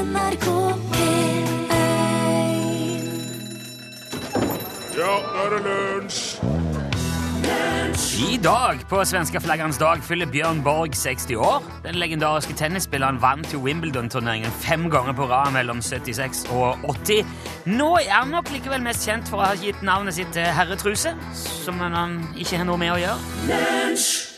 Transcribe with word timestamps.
NRK 0.00 0.46
P1 0.94 1.72
Ja, 4.96 5.16
nå 5.20 5.42
er 5.44 5.50
det 5.52 5.60
lunsj! 5.66 6.20
I 8.20 8.36
dag, 8.40 8.80
på 8.88 9.00
svenska 9.04 9.40
flaggans 9.42 9.78
dag, 9.80 10.00
fyller 10.06 10.28
Bjørn 10.30 10.62
Borg 10.64 10.94
60 10.96 11.36
år. 11.36 11.64
Den 11.84 11.98
legendariske 12.00 12.54
tennisspilleren 12.56 13.18
vant 13.20 13.52
jo 13.52 13.60
Wimbledon-turneringen 13.64 14.52
fem 14.62 14.86
ganger 14.92 15.16
på 15.18 15.26
rad 15.28 15.52
mellom 15.56 15.82
76 15.84 16.46
og 16.54 16.80
80. 16.94 17.26
Nå 17.74 17.90
er 18.00 18.14
han 18.22 18.32
nok 18.32 18.52
likevel 18.54 18.84
mest 18.86 19.04
kjent 19.08 19.28
for 19.28 19.42
å 19.42 19.50
ha 19.50 19.60
gitt 19.60 19.84
navnet 19.84 20.16
sitt 20.16 20.32
til 20.36 20.48
herretruse, 20.56 21.16
som 21.34 21.80
han 21.82 22.20
ikke 22.38 22.62
har 22.62 22.68
noe 22.70 22.80
med 22.80 22.96
å 22.96 23.00
gjøre. 23.04 24.29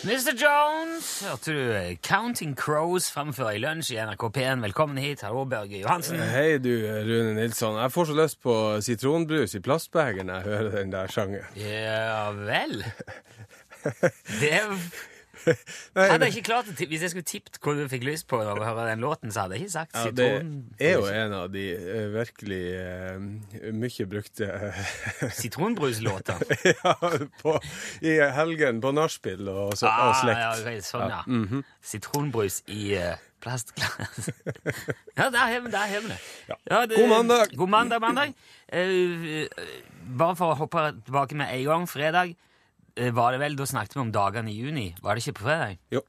Mr. 0.00 0.32
Jones, 0.32 1.08
hørte 1.28 1.52
du 1.52 1.96
Counting 2.02 2.54
Crows 2.56 3.10
framfor 3.12 3.50
i 3.52 3.58
lunsj 3.60 3.90
i 3.92 3.98
NRK 4.00 4.22
P1. 4.32 4.62
Velkommen 4.64 4.96
hit. 4.96 5.20
Hallo, 5.26 5.42
Børge 5.44 5.82
Johansen. 5.82 6.16
Hei 6.24 6.56
du, 6.56 6.70
Rune 7.04 7.34
Nilsson. 7.36 7.76
Jeg 7.82 7.92
får 7.92 8.08
så 8.08 8.16
lyst 8.16 8.38
på 8.40 8.54
sitronbrus 8.80 9.58
i 9.58 9.60
plastbeger 9.60 10.24
når 10.24 10.40
jeg 10.40 10.46
hører 10.48 10.70
den 10.78 10.94
der 10.94 11.12
sangen. 11.12 11.44
Ja 11.60 12.30
vel. 12.32 12.80
Det 14.40 14.56
Nei, 15.96 16.04
hadde 16.10 16.26
jeg 16.28 16.34
ikke 16.36 16.46
klart 16.50 16.68
å 16.68 16.74
tippe. 16.74 16.90
Hvis 16.92 17.04
jeg 17.06 17.12
skulle 17.14 17.28
tippet 17.28 17.58
hvor 17.62 17.76
du 17.78 17.84
fikk 17.90 18.04
lyst 18.08 18.26
på 18.30 18.38
å 18.40 18.54
høre 18.58 18.84
den 18.90 19.00
låten, 19.04 19.32
så 19.34 19.44
hadde 19.44 19.56
jeg 19.58 19.66
ikke 19.66 19.74
sagt 19.76 19.96
ja, 19.96 20.10
det 20.16 20.28
er 20.90 20.96
jo 20.98 21.06
en 21.10 21.34
av 21.38 21.46
de 21.54 21.64
uh, 21.76 22.04
virkelig 22.14 22.60
uh, 22.76 23.70
mye 23.76 24.06
brukte 24.10 24.50
Sitronbruslåter. 25.40 26.44
ja, 26.74 26.94
på, 27.42 27.56
i 28.04 28.16
helgen 28.36 28.82
på 28.84 28.92
nachspiel 28.96 29.48
og, 29.48 29.74
så- 29.80 29.90
og 29.90 30.14
slekt. 30.20 30.44
Ja, 30.44 30.52
ja, 30.74 30.84
sånn, 30.84 31.16
ja. 31.16 31.64
Sitronbrus 31.92 32.60
i 32.70 32.92
uh, 33.00 33.16
plastglass. 33.40 34.30
ja, 35.16 35.30
der 35.32 35.38
har 35.40 35.60
vi 35.64 35.70
det. 35.72 36.20
Ja, 36.68 36.84
det- 36.86 36.96
God 36.98 37.08
mandag. 37.08 37.56
God 37.56 37.72
mandag, 37.72 38.00
mandag. 38.04 38.34
Bare 40.10 40.36
for 40.36 40.52
å 40.52 40.58
hoppe 40.60 40.86
tilbake 41.06 41.36
med 41.38 41.52
en 41.54 41.64
gang. 41.68 41.86
Fredag 41.90 42.34
var 42.96 43.34
det 43.34 43.40
vel, 43.42 43.56
da 43.58 43.66
snakket 43.68 43.96
vi 43.96 44.02
om 44.02 44.12
dagene 44.14 44.50
i 44.52 44.56
juni. 44.56 44.88
Var 45.02 45.14
det 45.14 45.24
ikke 45.24 45.38
på 45.40 45.46
fredag? 45.46 45.78
Jo. 45.94 46.02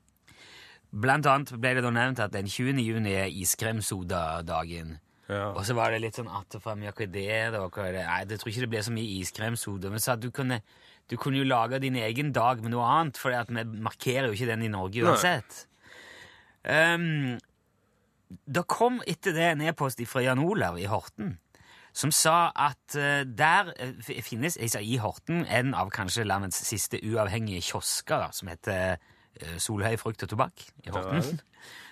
Blant 0.91 1.27
annet 1.29 1.53
ble 1.55 1.75
det 1.77 1.85
da 1.85 1.91
nevnt 1.93 2.19
at 2.19 2.33
den 2.33 2.49
20. 2.51 2.81
juni 2.83 3.13
er 3.15 3.31
iskremsodadagen. 3.31 4.97
Ja. 5.31 5.51
Og 5.55 5.63
så 5.63 5.75
var 5.77 5.93
det 5.93 6.01
litt 6.03 6.17
sånn 6.19 6.27
att 6.27 6.57
og 6.57 6.63
fram, 6.65 6.81
ja, 6.83 6.91
hva 6.91 7.05
er 7.05 7.11
det, 7.13 7.35
da? 7.53 7.63
Hva 7.63 7.85
er 7.85 7.93
det? 7.95 8.05
Nei, 8.07 8.17
jeg 8.25 8.41
tror 8.41 8.51
ikke 8.51 8.63
det 8.65 8.71
ble 8.73 8.81
så 8.83 8.95
mye 8.95 9.19
iskremsoda. 9.21 9.91
Men 9.93 10.03
sa 10.03 10.17
at 10.17 10.23
du 10.23 10.27
kunne, 10.35 10.59
du 11.07 11.15
kunne 11.21 11.39
jo 11.39 11.47
lage 11.47 11.79
din 11.83 11.95
egen 11.95 12.33
dag 12.35 12.63
med 12.63 12.73
noe 12.73 12.87
annet, 12.87 13.19
for 13.21 13.31
vi 13.31 13.63
markerer 13.85 14.27
jo 14.27 14.35
ikke 14.35 14.49
den 14.51 14.65
i 14.67 14.73
Norge 14.73 15.05
uansett. 15.05 15.63
Um, 16.67 17.39
det 18.45 18.65
kom 18.69 18.99
etter 19.09 19.33
det 19.37 19.47
en 19.53 19.63
e-post 19.65 20.03
fra 20.09 20.25
Jan 20.25 20.43
Olav 20.43 20.77
i 20.79 20.89
Horten, 20.91 21.37
som 21.93 22.11
sa 22.15 22.51
at 22.55 22.95
eh, 22.95 23.23
der 23.27 23.71
eh, 23.75 24.21
finnes 24.23 24.57
jeg 24.59 24.71
sa, 24.71 24.79
I 24.79 24.97
Horten 25.01 25.43
en 25.43 25.73
av 25.77 25.91
kanskje 25.93 26.25
landets 26.27 26.61
siste 26.67 27.01
uavhengige 27.03 27.63
kiosker, 27.65 28.23
da, 28.23 28.29
som 28.35 28.51
heter 28.51 28.95
eh, 28.95 29.57
Solhøy 29.59 29.97
frukt 29.99 30.23
og 30.23 30.31
tobakk 30.31 30.63
i 30.85 30.93
Horten. 30.93 31.41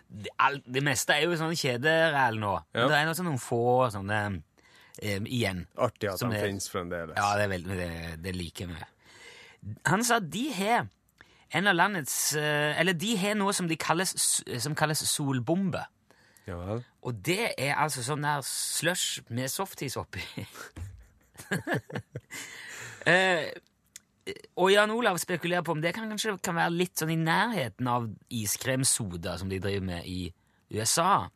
Det, 0.09 0.31
all, 0.41 0.61
det 0.65 0.83
meste 0.85 1.17
er 1.17 1.27
jo 1.27 1.35
sånn 1.37 1.57
kjederæl 1.57 2.39
nå. 2.41 2.53
Ja. 2.73 2.85
Men 2.85 2.93
Det 2.93 3.01
er 3.01 3.11
sånn 3.19 3.29
noen 3.29 3.43
få 3.43 3.89
sånne 3.93 4.21
um, 4.31 5.27
igjen. 5.27 5.67
Artig 5.77 6.09
at 6.09 6.23
de 6.23 6.31
finnes 6.33 6.69
fremdeles. 6.71 7.19
Ja, 7.19 7.35
det 7.37 7.51
veldig, 7.51 7.77
det, 7.77 7.91
det 8.23 8.33
liker 8.33 8.71
vi. 8.71 8.79
Han 9.91 10.07
sa 10.07 10.17
at 10.17 10.31
de 10.31 10.47
har 10.55 10.87
en 11.49 11.67
av 11.67 11.75
landets 11.75 12.15
Eller 12.39 12.93
de 12.93 13.15
har 13.19 13.33
noe 13.35 13.51
som, 13.57 13.67
de 13.67 13.75
kalles, 13.77 14.13
som 14.63 14.75
kalles 14.77 15.01
solbombe. 15.09 15.81
Ja 16.49 16.57
vel. 16.65 16.83
Og 17.05 17.19
det 17.25 17.51
er 17.61 17.75
altså 17.77 18.01
sånn 18.03 18.25
der 18.25 18.41
slush 18.47 19.21
med 19.29 19.51
softis 19.53 19.95
oppi. 20.01 20.23
eh, 23.09 23.49
og 24.59 24.71
Jan 24.73 24.91
Olav 24.93 25.17
spekulerer 25.21 25.63
på 25.65 25.73
om 25.75 25.81
det 25.81 25.93
kan 25.95 26.09
kanskje 26.11 26.35
kan 26.45 26.57
være 26.59 26.75
litt 26.75 26.99
sånn 27.01 27.13
i 27.15 27.19
nærheten 27.21 27.87
av 27.89 28.09
iskremsoda 28.33 29.37
som 29.41 29.49
de 29.49 29.61
driver 29.63 29.85
med 29.87 30.05
i 30.09 30.19
USA. 30.75 31.27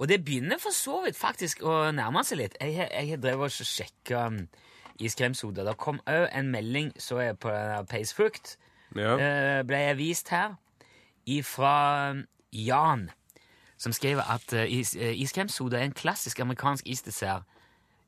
Og 0.00 0.08
det 0.08 0.22
begynner 0.24 0.58
for 0.62 0.74
så 0.74 1.02
vidt 1.04 1.18
faktisk 1.20 1.60
å 1.66 1.90
nærme 1.94 2.22
seg 2.26 2.40
litt. 2.40 2.56
Jeg, 2.60 2.74
har- 2.80 3.20
drevet 3.22 3.46
og 3.60 3.68
sjekka 3.68 4.24
um, 4.32 4.40
iskremsoda. 4.98 5.64
Det 5.68 5.76
kom 5.78 6.00
òg 6.08 6.26
en 6.32 6.50
melding 6.50 6.90
så 6.98 7.20
jeg 7.20 7.38
på 7.38 7.52
den 7.52 7.70
der 7.76 7.86
Pacefrukt, 7.90 8.56
Ja. 8.96 9.12
eh, 9.20 9.62
ble 9.62 9.76
jeg 9.84 9.96
vist 10.00 10.28
her, 10.34 10.56
ifra 11.30 12.16
Jan, 12.50 13.10
som 13.80 13.94
skriver 13.96 14.26
at 14.28 14.52
uh, 14.52 14.66
is, 14.68 14.92
uh, 14.98 15.10
iskremsoda 15.16 15.80
er 15.80 15.88
en 15.88 15.96
klassisk 15.96 16.42
amerikansk 16.44 16.86
isdessert. 16.90 17.48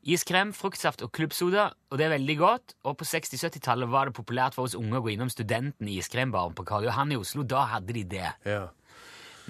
Iskrem, 0.03 0.51
fruktsaft 0.53 1.01
og 1.01 1.13
klubbsoda, 1.15 1.69
og 1.89 1.97
det 1.97 2.05
er 2.05 2.15
veldig 2.17 2.37
godt. 2.37 2.75
Og 2.83 2.97
på 2.99 3.07
60-70-tallet 3.07 3.89
var 3.89 4.09
det 4.09 4.17
populært 4.17 4.55
for 4.57 4.67
oss 4.67 4.75
unge 4.75 4.99
å 4.99 5.03
gå 5.05 5.13
innom 5.13 5.31
Studenten 5.31 5.87
i 5.87 5.95
iskrembaren 6.01 6.55
på 6.57 6.65
Karl 6.67 6.89
Johan 6.89 7.13
i 7.15 7.19
Oslo. 7.19 7.45
Da 7.47 7.63
hadde 7.71 7.95
de 7.95 8.03
det. 8.17 8.29
ja. 8.45 8.67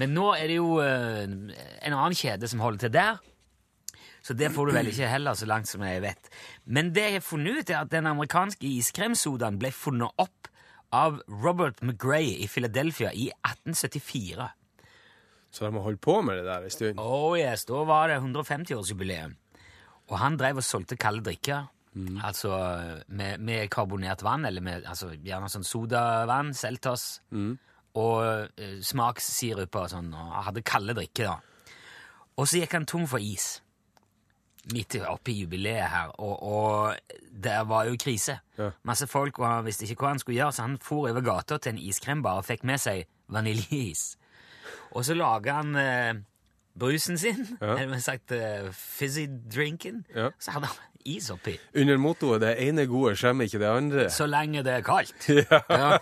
Men 0.02 0.10
nå 0.18 0.32
er 0.34 0.50
det 0.50 0.56
jo 0.58 0.80
uh, 0.82 1.22
en 1.22 1.94
annen 1.94 2.18
kjede 2.18 2.48
som 2.50 2.64
holder 2.64 2.88
til 2.88 2.94
der. 2.96 3.20
Så 4.24 4.34
det 4.40 4.54
får 4.56 4.70
du 4.70 4.74
vel 4.78 4.88
ikke 4.88 5.10
heller, 5.12 5.36
så 5.36 5.46
langt 5.50 5.68
som 5.68 5.84
jeg 5.84 6.02
vet. 6.02 6.30
Men 6.66 6.94
det 6.96 7.04
jeg 7.04 7.18
har 7.18 7.26
funnet 7.28 7.60
ut, 7.60 7.70
er 7.70 7.82
at 7.84 7.92
den 7.92 8.08
amerikanske 8.08 8.66
iskremsodaen 8.80 9.60
ble 9.60 9.70
funnet 9.76 10.16
opp 10.18 10.48
av 10.96 11.20
Robert 11.28 11.82
McGray 11.84 12.38
i 12.40 12.48
Philadelphia 12.48 13.12
i 13.12 13.28
1874. 13.44 14.48
Så 15.54 15.68
de 15.68 15.76
har 15.76 15.86
holdt 15.86 16.02
på 16.02 16.18
med 16.26 16.40
det 16.40 16.48
der 16.48 16.66
en 16.66 16.74
stund? 16.74 17.00
Oh 17.02 17.38
yes, 17.38 17.66
Da 17.70 17.84
var 17.86 18.10
det 18.10 18.18
150-årsjubileum. 18.18 19.36
Og 20.10 20.20
han 20.20 20.38
drev 20.38 20.60
og 20.60 20.66
solgte 20.66 20.98
kalde 20.98 21.22
drikker. 21.28 21.70
Altså 22.26 22.50
med, 23.08 23.38
med 23.38 23.70
karbonert 23.70 24.24
vann, 24.26 24.46
eller 24.50 24.62
med 24.66 24.88
altså, 24.90 25.12
gjerne 25.14 25.50
sånn 25.54 25.66
sodavann, 25.68 26.50
Seltos, 26.58 27.22
og 27.94 28.24
uh, 28.26 28.80
smakssiruper 28.82 29.86
og 29.86 29.92
sånn, 29.92 30.10
og 30.18 30.32
hadde 30.48 30.66
kalde 30.66 30.96
drikker, 30.98 31.30
da. 31.30 31.76
Og 32.34 32.50
så 32.50 32.64
gikk 32.64 32.74
han 32.74 32.90
tom 32.90 33.06
for 33.06 33.22
is 33.22 33.60
midt 34.72 34.96
oppe 35.06 35.34
i 35.34 35.42
jubileet 35.44 35.90
her, 35.92 36.14
og, 36.24 36.44
og 36.44 37.20
det 37.30 37.60
var 37.68 37.86
jo 37.90 37.98
krise. 38.00 38.40
Ja. 38.58 38.72
Masse 38.88 39.08
folk, 39.12 39.38
og 39.40 39.46
han 39.46 39.66
visste 39.66 39.86
ikke 39.86 40.06
hva 40.06 40.14
han 40.16 40.22
skulle 40.24 40.40
gjøre, 40.40 40.56
så 40.56 40.66
han 40.66 40.78
for 40.82 41.10
over 41.12 41.22
gata 41.22 41.58
til 41.60 41.76
en 41.76 41.82
iskrembar 41.84 42.40
og 42.40 42.48
fikk 42.48 42.64
med 42.66 42.80
seg 42.82 43.04
vaniljeis. 43.28 44.14
Og 44.92 45.06
så 45.06 45.14
lager 45.18 45.54
han 45.54 45.76
eh, 45.76 46.14
brusen 46.80 47.18
sin, 47.18 47.58
Ja. 47.62 47.76
eller 47.78 48.00
sagt 48.00 48.32
eh, 48.32 48.70
fizzy-drinken, 48.72 50.06
Ja. 50.16 50.30
så 50.40 50.52
hadde 50.52 50.66
han 50.68 50.78
is 51.06 51.30
oppi. 51.30 51.58
Under 51.76 51.98
mottoet 51.98 52.42
'det 52.42 52.56
ene 52.68 52.86
gode 52.88 53.16
skjemmer 53.16 53.44
ikke 53.46 53.60
det 53.60 53.68
andre'. 53.70 54.10
Så 54.10 54.26
lenge 54.26 54.64
det 54.64 54.74
er 54.74 54.82
kaldt. 54.82 55.30
Ja. 55.70 55.98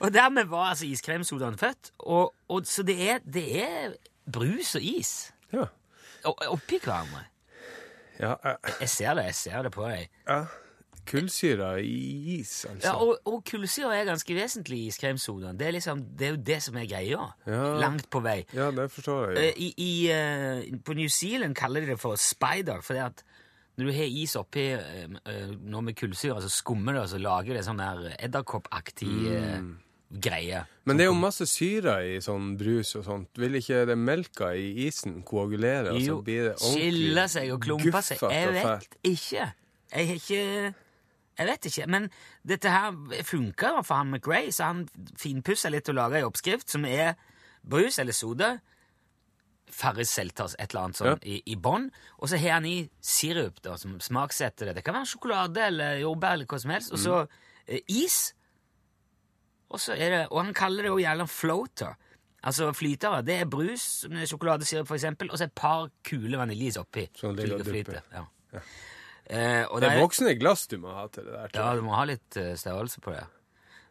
Og 0.00 0.12
dermed 0.14 0.44
var 0.48 0.70
altså 0.70 0.86
iskremsodaen 0.86 1.58
født. 1.58 1.90
Og, 1.98 2.34
og, 2.48 2.66
så 2.66 2.82
det 2.82 3.10
er, 3.10 3.18
det 3.24 3.62
er 3.62 3.92
brus 4.32 4.74
og 4.74 4.82
is 4.82 5.32
Ja. 5.52 5.64
oppi 6.24 6.78
hverandre. 6.82 7.24
Ja, 8.20 8.34
jeg... 8.44 8.56
Jeg 8.80 8.88
ser 8.88 9.14
det, 9.14 9.24
jeg 9.24 9.34
ser 9.34 9.62
det 9.62 9.72
på 9.72 9.88
deg. 9.88 10.08
ja. 10.28 10.44
Kullsyra 11.06 11.70
i 11.80 12.36
is, 12.38 12.52
altså. 12.68 12.88
Ja, 12.88 12.94
og, 12.98 13.18
og 13.28 13.40
kullsyre 13.46 13.94
er 13.94 14.08
ganske 14.08 14.36
vesentlig 14.36 14.82
i 14.82 14.90
iskremsodaen. 14.90 15.58
Det 15.58 15.72
liksom, 15.76 16.02
det 16.18 16.28
er 16.28 16.34
jo 16.34 16.42
det 16.50 16.60
som 16.64 16.78
er 16.80 16.88
greia. 16.90 17.30
Ja. 17.46 17.62
Langt 17.82 18.10
på 18.10 18.22
vei. 18.24 18.40
Ja, 18.56 18.70
det 18.74 18.88
forstår 18.94 19.36
jeg. 19.36 19.54
Eh, 19.54 19.62
I, 19.66 19.72
i, 19.76 19.92
eh, 20.12 20.78
på 20.84 20.96
New 20.98 21.08
Zealand 21.12 21.56
kaller 21.58 21.84
de 21.84 21.94
det 21.94 22.00
for 22.02 22.18
spider, 22.20 22.82
for 22.82 22.98
det 22.98 23.06
at 23.06 23.26
når 23.76 23.90
du 23.90 23.92
har 23.92 24.14
is 24.22 24.36
oppi 24.40 24.70
eh, 24.72 25.50
noe 25.68 25.84
med 25.84 25.96
kullsyre, 25.98 26.40
så 26.42 26.52
skummer 26.52 26.96
det, 26.96 27.02
og 27.04 27.10
så 27.12 27.20
lager 27.20 27.58
det 27.58 27.64
sånn 27.66 27.82
der 27.82 28.06
edderkoppaktig 28.16 29.10
mm. 29.10 29.68
greie. 30.24 30.62
Men 30.88 30.96
det 30.96 31.04
er 31.04 31.10
jo 31.10 31.18
masse 31.20 31.44
syre 31.50 31.98
i 32.08 32.16
sånn 32.24 32.54
brus 32.56 32.94
og 32.96 33.04
sånt. 33.04 33.30
Vil 33.36 33.60
ikke 33.60 33.84
det 33.90 33.98
melka 34.00 34.54
i 34.56 34.70
isen 34.86 35.20
koagulere, 35.28 35.92
og 35.92 36.00
så 36.00 36.18
blir 36.24 36.48
det 36.48 36.56
ordentlig 36.56 36.88
skille 36.88 37.28
seg 37.36 37.52
og 37.52 37.62
klumpe 37.68 38.02
seg. 38.06 38.26
Jeg 38.32 38.56
vet 38.56 38.98
ikke. 39.12 39.52
Jeg 39.92 40.10
har 40.10 40.20
ikke 40.24 40.74
Jeg 41.36 41.48
vet 41.50 41.68
ikke. 41.68 41.86
Men 41.92 42.08
dette 42.48 42.72
her 42.72 42.94
funka 43.28 43.74
for 43.82 43.98
han 43.98 44.14
McRae, 44.14 44.52
så 44.54 44.70
han 44.70 44.86
finpussa 45.20 45.70
litt 45.72 45.88
og 45.92 45.98
laga 45.98 46.20
ei 46.20 46.26
oppskrift 46.26 46.72
som 46.72 46.86
er 46.88 47.14
brus 47.66 47.98
eller 48.02 48.16
soda. 48.16 48.56
Farris 49.76 50.12
Selters, 50.14 50.54
et 50.62 50.70
eller 50.70 50.86
annet 50.86 51.00
sånn, 51.00 51.22
i, 51.26 51.40
i 51.52 51.56
bånn. 51.58 51.88
Og 52.22 52.30
så 52.30 52.38
har 52.40 52.60
han 52.60 52.68
i 52.68 52.76
sirup 53.02 53.58
da, 53.64 53.74
som 53.80 53.98
smaksetter 54.00 54.70
det. 54.70 54.78
Det 54.78 54.86
kan 54.86 54.94
være 54.96 55.10
sjokolade 55.10 55.64
eller 55.66 56.00
jordbær 56.04 56.36
eller 56.38 56.48
hva 56.48 56.60
som 56.62 56.72
helst. 56.72 56.94
Og 56.94 57.02
så 57.02 57.16
eh, 57.66 57.82
is. 57.90 58.20
Og, 59.66 59.80
så 59.82 59.96
er 59.98 60.12
det, 60.14 60.20
og 60.30 60.44
han 60.44 60.54
kaller 60.56 60.86
det 60.86 60.92
jo 60.94 61.00
gjerne 61.02 61.26
floater. 61.28 61.96
Altså 62.46 62.70
flytere. 62.78 63.24
Det 63.26 63.40
er 63.42 63.48
brus 63.50 64.06
med 64.12 64.28
sjokoladesirup, 64.30 64.86
for 64.86 64.94
eksempel, 64.94 65.32
og 65.32 65.40
så 65.40 65.48
et 65.48 65.56
par 65.58 65.88
kule 66.06 66.38
vaniljeis 66.38 66.78
oppi. 66.78 67.08
Sånn 67.18 67.34
det 67.34 67.48
ligger 67.50 67.72
ligger 67.74 67.98
og 67.98 68.22
og 68.22 68.54
Ja. 68.54 68.62
Eh, 69.26 69.64
og 69.66 69.80
Det 69.82 69.90
er 69.90 69.98
voksne 69.98 70.34
glass 70.38 70.68
du 70.70 70.76
må 70.78 70.92
ha 70.94 71.08
til 71.10 71.26
det 71.26 71.34
der. 71.34 71.54
ja, 71.58 71.70
du 71.74 71.82
må 71.82 71.96
ha 71.98 72.04
litt 72.06 72.38
uh, 72.38 72.52
størrelse 72.58 73.02
på 73.02 73.14
det. 73.14 73.24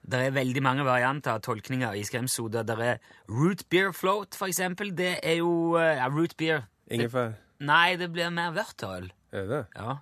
Det 0.06 0.20
er 0.28 0.36
veldig 0.36 0.62
mange 0.64 0.86
varianter 0.86 1.34
av 1.34 1.42
tolkninger 1.44 1.98
i 1.98 2.04
skremsoda. 2.08 2.64
Det 2.64 2.76
er 2.80 3.00
root 3.28 3.66
beer 3.74 3.92
float, 3.96 4.38
for 4.38 4.48
eksempel. 4.48 4.94
Det 4.96 5.18
er 5.20 5.40
jo 5.42 5.76
uh, 5.76 5.84
ja, 5.84 6.08
root 6.14 6.38
beer. 6.40 6.68
Ingefær. 6.88 7.36
Nei, 7.66 7.96
det 8.00 8.12
blir 8.14 8.32
mer 8.32 8.54
vørterøl. 8.56 9.10
Er 9.36 9.50
det? 9.50 9.64
Ja. 9.76 9.98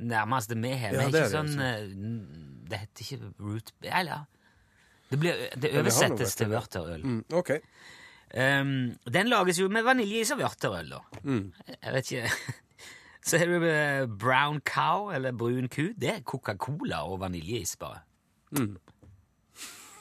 Nærmest 0.00 0.52
det 0.52 0.60
vi 0.60 0.74
har. 0.74 0.94
Ja, 0.94 1.00
er 1.00 1.00
det 1.00 1.08
ikke 1.08 1.24
det, 1.24 1.32
sånn 1.34 1.56
uh, 1.58 2.68
Det 2.70 2.82
heter 2.84 3.06
ikke 3.06 3.32
root 3.42 3.72
beer 3.82 3.96
Eller 4.00 4.20
ja. 4.20 4.22
Det, 5.10 5.18
blir, 5.18 5.40
det 5.58 5.72
oversettes 5.74 6.36
til 6.38 6.52
vørterøl. 6.52 7.02
Mm, 7.02 7.22
OK. 7.34 7.56
Um, 8.30 8.92
den 9.10 9.26
lages 9.26 9.58
jo 9.58 9.66
med 9.74 9.82
vaniljeis 9.82 10.30
og 10.36 10.38
vørterøl, 10.44 10.92
da. 10.92 11.00
Mm. 11.24 11.48
Jeg 11.72 11.94
vet 11.96 12.12
ikke 12.12 12.52
Så 13.26 13.38
har 13.38 13.46
du 13.50 13.66
eh, 13.68 14.06
brown 14.06 14.60
cow, 14.64 15.10
eller 15.12 15.32
brun 15.36 15.68
ku. 15.68 15.90
Det 15.98 16.08
er 16.14 16.20
Coca-Cola 16.24 17.02
og 17.04 17.20
vaniljeis, 17.20 17.76
bare. 17.80 18.00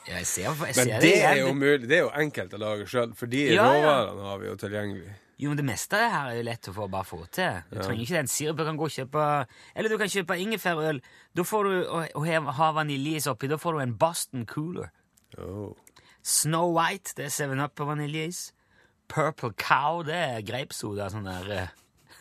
Jeg 0.10 0.26
ser, 0.26 0.48
jeg 0.66 0.76
ser 0.76 0.86
Men 0.86 1.02
det 1.02 1.02
det 1.04 1.16
er 1.24 1.40
jo 1.44 1.50
mulig. 1.54 1.88
Det 1.90 1.98
er 2.00 2.06
jo 2.08 2.14
enkelt 2.18 2.54
å 2.56 2.60
lage 2.62 2.86
sjøl, 2.90 3.12
for 3.18 3.30
de 3.30 3.44
Ja, 3.54 3.68
ja. 3.78 3.98
har 4.26 4.40
vi 4.42 4.48
jo 4.48 4.56
tilgjengelig. 4.58 5.12
Jo, 5.40 5.52
men 5.52 5.58
det 5.62 5.66
meste 5.70 5.96
av 5.96 6.02
det 6.02 6.12
her 6.12 6.30
er 6.32 6.38
jo 6.40 6.46
lett 6.48 6.68
å 6.68 6.74
få 6.76 6.88
bare 6.92 7.08
få 7.08 7.20
til. 7.32 7.60
Du 7.72 7.78
trenger 7.80 8.02
ikke 8.04 8.16
den 8.18 8.28
sirupen. 8.32 8.58
Du 8.58 8.70
kan 8.72 8.80
gå 8.80 8.88
og 8.90 8.96
kjøpe 8.96 9.28
Eller 9.76 9.90
du 9.94 9.98
kan 10.02 10.10
kjøpe 10.12 10.36
ingefærøl. 10.42 11.00
Da 11.38 11.46
får 11.48 11.64
du 11.70 11.76
og, 11.86 12.08
og 12.16 12.26
ha- 12.58 12.72
vaniljeis 12.76 13.28
oppi. 13.32 13.48
Da 13.48 13.56
får 13.62 13.78
du 13.78 13.80
en 13.86 13.94
Boston 14.02 14.46
Cooler. 14.50 14.90
Oh. 15.38 15.76
Snow 16.24 16.74
White, 16.76 17.14
det 17.16 17.30
er 17.30 17.36
7-Up 17.38 17.76
på 17.76 17.86
vaniljeis. 17.88 18.50
Purple 19.08 19.54
Cow, 19.56 20.02
det 20.04 20.16
er 20.18 20.42
grapsoda. 20.44 21.08
Sånn 21.14 21.30
der 21.30 21.54
eh. 21.56 21.68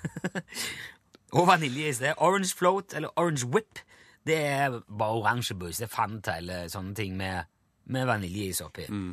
Og 1.36 1.44
vaniljeis. 1.48 2.00
Det 2.00 2.12
er 2.12 2.22
Orange 2.24 2.54
Float 2.56 2.94
eller 2.96 3.12
Orange 3.16 3.48
Whip. 3.52 3.82
Det 4.26 4.36
er 4.36 4.80
bare 4.88 5.20
oransjebrus. 5.20 5.80
Det 5.80 5.88
er 5.88 5.92
Fanta 5.92 6.38
eller 6.40 6.70
sånne 6.72 6.94
ting 6.96 7.16
med, 7.16 7.48
med 7.92 8.08
vaniljeis 8.08 8.62
oppi. 8.64 8.86
Mm. 8.88 9.12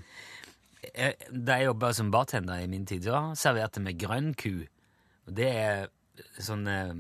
Da 0.85 1.59
jeg 1.59 1.69
jobba 1.71 1.91
som 1.97 2.11
bartender 2.13 2.61
i 2.61 2.69
min 2.71 2.85
tid, 2.87 3.07
da 3.07 3.33
serverte 3.39 3.83
vi 3.83 3.95
grønn 3.99 4.33
ku. 4.37 4.65
Det 5.25 5.49
er 5.49 5.87
sånn 6.39 6.67
eh, 6.69 6.91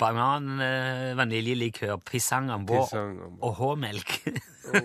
banan, 0.00 0.54
eh, 0.64 1.10
vaniljelikør, 1.18 2.00
pisang 2.02 2.48
Pisang 2.66 3.18
og 3.38 3.58
H-melk. 3.60 4.16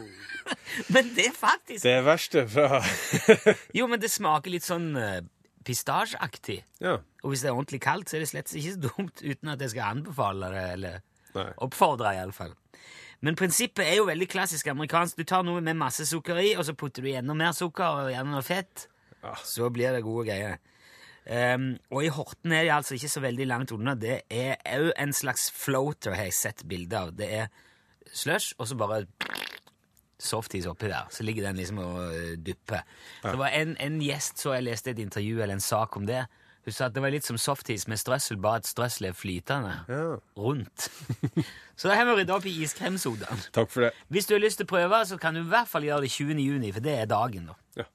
Men 0.93 1.09
det 1.15 1.29
er 1.29 1.35
faktisk 1.37 1.83
Det 1.85 1.93
er 1.93 2.03
verste 2.05 2.43
fra 2.49 2.81
Jo, 3.77 3.85
men 3.85 4.01
det 4.01 4.09
smaker 4.09 4.49
litt 4.49 4.65
sånn 4.65 4.91
pistasjeaktig. 5.65 6.63
Ja. 6.81 6.95
Og 7.23 7.33
hvis 7.33 7.43
det 7.43 7.49
er 7.49 7.57
ordentlig 7.57 7.81
kaldt, 7.83 8.09
så 8.09 8.17
er 8.17 8.23
det 8.23 8.31
slett 8.31 8.53
ikke 8.55 8.75
så 8.75 8.83
dumt 8.87 9.23
uten 9.31 9.53
at 9.53 9.61
jeg 9.63 9.73
skal 9.75 9.97
anbefale 9.97 10.51
det, 10.53 10.65
eller 10.77 11.01
Nei. 11.35 11.49
oppfordre, 11.65 12.15
iallfall. 12.15 12.55
Men 13.25 13.35
prinsippet 13.35 13.83
er 13.83 13.97
jo 13.99 14.07
veldig 14.07 14.29
klassisk 14.31 14.69
amerikansk. 14.71 15.19
Du 15.19 15.27
tar 15.27 15.43
noe 15.43 15.59
med 15.63 15.75
masse 15.79 16.05
sukker 16.07 16.39
i, 16.39 16.53
og 16.55 16.63
så 16.67 16.75
putter 16.79 17.03
du 17.03 17.11
i 17.11 17.17
enda 17.19 17.35
mer 17.35 17.51
sukker 17.57 18.05
og 18.05 18.11
gjerne 18.13 18.31
noe 18.31 18.45
fett. 18.45 18.87
Ja. 19.19 19.33
Så 19.43 19.67
blir 19.75 19.91
det 19.91 20.05
gode 20.05 20.29
greier. 20.29 20.59
Um, 21.29 21.73
og 21.91 22.05
i 22.07 22.13
Horten 22.15 22.55
er 22.55 22.63
de 22.65 22.71
altså 22.73 22.95
ikke 22.95 23.11
så 23.11 23.21
veldig 23.21 23.45
langt 23.49 23.73
unna. 23.75 23.93
Det 23.99 24.21
er 24.31 24.55
òg 24.77 24.93
en 24.95 25.11
slags 25.13 25.49
floater, 25.53 26.15
har 26.15 26.29
jeg 26.29 26.37
sett 26.37 26.63
bilde 26.69 26.95
av. 26.95 27.11
Det 27.19 27.27
er 27.41 27.51
slush, 28.07 28.55
og 28.57 28.71
så 28.71 28.79
bare 28.79 29.03
softis 30.19 30.67
oppi 30.67 30.89
der. 30.89 31.11
Så 31.11 31.23
ligger 31.27 31.45
den 31.47 31.59
liksom 31.59 31.83
og 31.83 32.15
dupper. 32.43 32.87
Ja. 33.23 33.33
Det 33.33 33.39
var 33.43 33.55
en, 33.59 33.75
en 33.79 33.99
gjest 34.03 34.41
så 34.41 34.55
jeg 34.55 34.67
leste 34.67 34.95
et 34.95 35.03
intervju 35.03 35.43
eller 35.43 35.59
en 35.59 35.63
sak 35.63 35.99
om 35.99 36.07
det. 36.09 36.23
Hun 36.67 36.75
sa 36.75 36.89
at 36.89 36.95
det 36.95 37.01
var 37.01 37.13
litt 37.13 37.25
som 37.25 37.37
softis 37.39 37.87
med 37.89 37.99
strøssel, 38.01 38.37
bare 38.41 38.59
at 38.61 38.67
strøsselet 38.67 39.13
er 39.13 39.17
flytende 39.17 39.73
ja. 39.87 40.03
rundt. 40.37 40.89
så 41.79 41.89
da 41.89 41.95
har 41.97 42.09
vi 42.09 42.17
rydda 42.19 42.35
opp 42.35 42.47
i 42.49 42.55
iskremsodaen. 42.65 43.45
Takk 43.55 43.71
for 43.71 43.87
det. 43.87 43.93
Hvis 44.11 44.27
du 44.29 44.35
har 44.35 44.43
lyst 44.43 44.61
til 44.61 44.67
å 44.67 44.73
prøve, 44.73 45.01
så 45.07 45.17
kan 45.21 45.37
du 45.37 45.41
i 45.41 45.49
hvert 45.49 45.71
fall 45.71 45.87
gjøre 45.87 46.05
det 46.05 46.11
20. 46.13 46.43
juni, 46.43 46.73
for 46.75 46.85
det 46.85 46.95
er 46.99 47.09
dagen, 47.09 47.49
da. 47.49 47.57
Ja. 47.79 47.87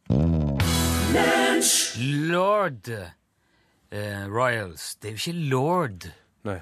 Lord 2.32 2.88
uh, 2.90 4.24
Royals. 4.26 4.94
Det 4.96 5.12
er 5.12 5.14
jo 5.14 5.22
ikke 5.22 5.48
lord, 5.52 6.08
Nei. 6.48 6.60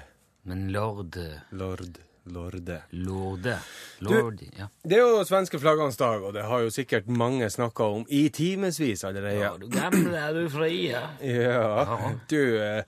men 0.49 0.67
lord 0.75 1.17
Lord. 1.51 2.03
Lorde. 2.25 2.77
Lorde. 2.91 3.57
Lord, 3.99 4.39
ja. 4.57 4.67
Det 4.83 4.95
er 4.95 5.01
jo 5.03 5.23
svenske 5.27 5.59
flaggernes 5.59 5.97
dag, 5.99 6.23
og 6.23 6.31
det 6.33 6.45
har 6.47 6.61
jo 6.63 6.69
sikkert 6.71 7.07
mange 7.11 7.49
snakka 7.51 7.83
om 7.97 8.05
i 8.07 8.29
timevis 8.31 9.03
allerede. 9.03 9.41
ja. 9.41 9.49
Du 9.59 9.67
gamle, 9.67 10.15
er 10.17 10.33
du 10.33 10.45
fri, 10.49 10.89
ja. 10.93 11.01
Ja, 11.19 12.13
du 12.31 12.39
eh, 12.61 12.83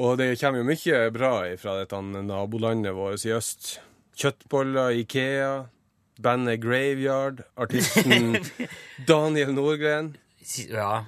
Og 0.00 0.16
det 0.18 0.30
kommer 0.40 0.62
jo 0.62 0.68
mye 0.70 1.02
bra 1.12 1.32
fra 1.60 1.76
dette 1.82 2.00
nabolandet 2.00 2.94
vårt 2.96 3.24
i 3.28 3.34
øst. 3.36 3.80
Kjøttboller, 4.16 4.96
Ikea, 5.02 5.66
bandet 6.20 6.60
Graveyard, 6.64 7.44
artisten 7.56 8.36
Daniel 9.08 9.52
Nordgren, 9.56 10.14
Ja. 10.70 11.04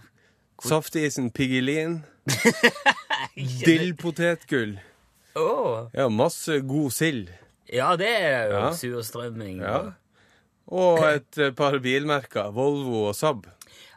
saftisen 0.63 1.31
Piggelin, 1.33 2.03
dillpotetgull. 3.65 4.81
Åh. 5.35 5.89
Ja, 5.93 6.09
masse 6.09 6.61
god 6.61 6.91
sild. 6.93 7.31
Ja, 7.73 7.91
det 7.97 8.09
er 8.21 8.47
jo 8.53 8.61
Ja. 8.61 8.71
surstrømming. 8.77 9.61
Ja. 9.65 9.81
Og 10.73 11.03
et 11.09 11.39
eh, 11.39 11.51
par 11.57 11.75
bilmerker, 11.83 12.53
Volvo 12.55 13.09
og 13.09 13.15
Saab. 13.19 13.47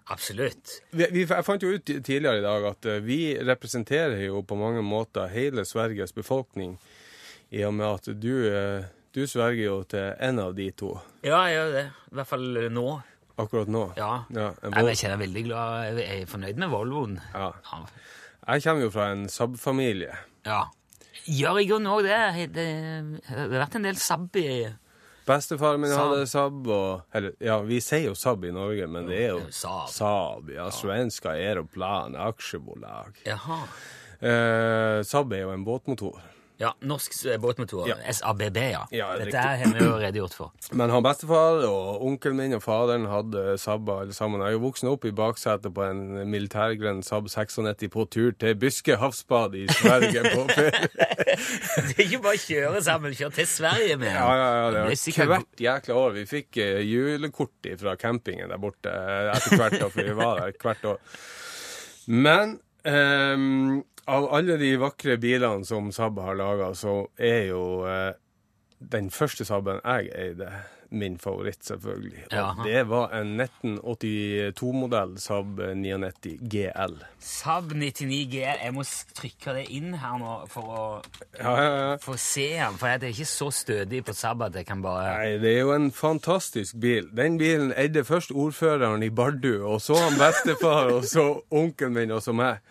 Absolutt. 0.08 0.82
Vi, 0.94 1.06
vi, 1.12 1.24
jeg 1.26 1.46
fant 1.48 1.64
jo 1.64 1.72
ut 1.74 1.86
tidligere 1.86 2.38
i 2.40 2.44
dag 2.46 2.66
at 2.70 2.86
eh, 2.92 3.00
vi 3.02 3.20
representerer 3.42 4.20
jo 4.28 4.42
på 4.46 4.58
mange 4.60 4.84
måter 4.86 5.28
hele 5.34 5.64
Sveriges 5.66 6.14
befolkning, 6.14 6.76
i 7.52 7.64
og 7.66 7.74
med 7.78 7.88
at 7.88 8.10
du, 8.22 8.34
eh, 8.50 8.86
du 9.16 9.24
sverger 9.30 9.64
jo 9.66 9.80
til 9.90 10.14
en 10.20 10.40
av 10.44 10.54
de 10.58 10.70
to 10.78 10.92
Ja, 11.26 11.44
jeg 11.48 11.56
gjør 11.58 11.72
det. 11.78 11.86
I 12.12 12.16
hvert 12.20 12.28
fall 12.34 12.48
nå. 12.76 12.88
akkurat 13.38 13.68
nå. 13.72 13.86
Ja. 13.98 14.12
Ja, 14.30 14.48
en 14.50 14.72
Nei, 14.72 14.72
men 14.72 14.80
Vol 14.82 14.92
jeg 14.94 14.98
kjenner 15.02 15.18
veldig 15.26 15.44
glad 15.48 16.00
Jeg 16.00 16.22
er 16.22 16.26
fornøyd 16.32 16.58
med 16.62 16.70
Volvoen. 16.74 17.18
ja. 17.34 17.52
Ja. 17.72 17.86
Jeg 18.46 18.62
kommer 18.62 18.84
jo 18.86 18.92
fra 18.94 19.08
en 19.12 19.26
Saab-familie. 19.30 20.14
ja. 20.46 20.64
Gjør 21.26 21.62
i 21.62 21.68
grunnen 21.70 21.92
òg 21.92 22.04
det? 22.06 22.50
Det 22.56 22.66
har 23.30 23.48
vært 23.54 23.78
en 23.80 23.88
del 23.88 23.98
sabb 24.02 24.36
i 24.42 24.50
Bestefaren 25.26 25.82
min 25.82 25.90
Saab. 25.90 26.12
hadde 26.12 26.28
Saab, 26.30 26.68
og 26.70 27.16
Eller, 27.18 27.34
ja, 27.42 27.58
vi 27.66 27.80
sier 27.82 28.12
jo 28.12 28.16
Saab 28.18 28.44
i 28.46 28.52
Norge, 28.54 28.86
men 28.88 29.08
det 29.10 29.24
er 29.24 29.32
jo 29.34 29.42
Saab. 29.50 29.90
Saab, 29.90 30.52
ja. 30.54 30.68
Svenska 30.70 31.34
Aeroplan 31.34 32.14
aksjebolag. 32.28 33.18
Jaha. 33.26 33.64
Eh, 34.22 35.00
Saab 35.08 35.34
er 35.34 35.48
jo 35.48 35.56
en 35.56 35.66
båtmotor. 35.66 36.22
Ja, 36.58 36.70
norsk 36.88 37.12
båtmotor. 37.44 37.88
Ja. 37.90 37.96
SABB, 38.16 38.58
ja. 38.72 38.86
Ja, 38.96 39.10
Dette 39.20 39.26
riktig. 39.26 39.40
har 39.40 39.74
vi 39.76 39.84
jo 39.84 39.98
redegjort 40.00 40.34
for. 40.38 40.52
Men 40.80 40.90
han 40.94 41.04
bestefar 41.04 41.66
og 41.68 42.04
onkelen 42.08 42.38
min 42.40 42.56
og 42.56 42.64
faderen 42.64 43.08
hadde 43.12 43.58
Sabba 43.60 43.98
alle 44.06 44.16
sammen. 44.16 44.40
Jeg 44.40 44.54
er 44.54 44.56
jo 44.56 44.62
voksen 44.64 44.92
opp 44.94 45.04
i 45.10 45.12
baksetet 45.16 45.74
på 45.76 45.84
en 45.84 46.04
militærgrønn 46.32 47.02
Saab 47.04 47.28
96 47.32 47.90
på 47.92 48.06
tur 48.14 48.32
til 48.40 48.56
Byske 48.62 48.96
havsbad 49.02 49.58
i 49.60 49.66
Sverige 49.76 50.24
på 50.32 50.46
ferie. 50.56 50.90
Det 50.96 51.98
er 51.98 52.04
ikke 52.06 52.22
bare 52.24 52.40
å 52.40 52.44
kjøre 52.46 52.84
sammen, 52.88 53.16
kjøre 53.20 53.36
til 53.42 53.50
Sverige 53.52 53.98
med 54.00 54.14
Ja, 54.14 54.30
ja, 54.40 54.48
ja, 54.62 54.70
det 54.78 54.86
var 54.88 55.00
sikkert 55.02 55.32
hvert 55.34 55.66
jækla 55.68 55.98
år. 56.06 56.14
Vi 56.22 56.26
fikk 56.30 56.62
eh, 56.64 56.80
julekort 56.88 57.72
fra 57.82 57.98
campingen 58.00 58.54
der 58.54 58.62
borte 58.62 58.94
eh, 58.96 59.34
etter 59.36 59.60
hvert 59.60 59.82
år, 59.82 59.92
for 59.92 60.08
vi 60.08 60.16
var 60.16 60.40
der 60.46 60.56
hvert 60.62 60.88
år. 60.94 61.02
Men 62.16 62.56
ehm, 62.88 63.84
av 64.06 64.30
alle 64.34 64.58
de 64.62 64.76
vakre 64.82 65.18
bilene 65.22 65.66
som 65.66 65.92
Saab 65.96 66.20
har 66.22 66.38
laga, 66.38 66.72
så 66.78 67.06
er 67.18 67.50
jo 67.50 67.66
eh, 67.90 68.14
den 68.80 69.12
første 69.14 69.46
Saaben 69.48 69.82
jeg 69.82 70.12
eide, 70.14 70.52
min 70.96 71.16
favoritt, 71.20 71.64
selvfølgelig. 71.66 72.28
Og 72.30 72.36
ja. 72.38 72.50
det 72.64 72.84
var 72.88 73.10
en 73.18 73.32
1982-modell 73.42 75.16
Saab 75.20 75.58
99 75.76 76.36
GL. 76.52 76.94
Saab 77.20 77.74
99 77.74 78.20
GL. 78.32 78.62
Jeg 78.62 78.76
må 78.76 78.86
trykke 79.18 79.56
det 79.58 79.66
inn 79.76 79.98
her 80.00 80.20
nå 80.22 80.36
for 80.54 80.70
å 80.70 80.84
Ja, 81.40 81.56
ja, 81.58 81.74
ja. 81.74 81.98
få 82.06 82.16
se 82.22 82.46
den, 82.54 82.78
for 82.80 82.94
jeg 82.94 83.02
er 83.02 83.10
ikke 83.10 83.28
så 83.34 83.50
stødig 83.52 84.04
på 84.08 84.16
Saab 84.16 84.46
at 84.48 84.62
jeg 84.62 84.70
kan 84.70 84.86
bare 84.86 85.18
Nei, 85.18 85.36
det 85.42 85.56
er 85.56 85.66
jo 85.66 85.74
en 85.76 85.90
fantastisk 85.92 86.78
bil. 86.80 87.10
Den 87.18 87.42
bilen 87.42 87.74
eide 87.76 88.06
først 88.08 88.32
ordføreren 88.32 89.04
i 89.04 89.10
Bardu, 89.10 89.66
og 89.66 89.82
så 89.84 89.98
han 90.06 90.22
bestefar, 90.22 90.94
og 90.94 91.04
så 91.10 91.32
onkelen 91.50 91.98
min, 91.98 92.16
og 92.16 92.24
så 92.24 92.38
meg. 92.38 92.62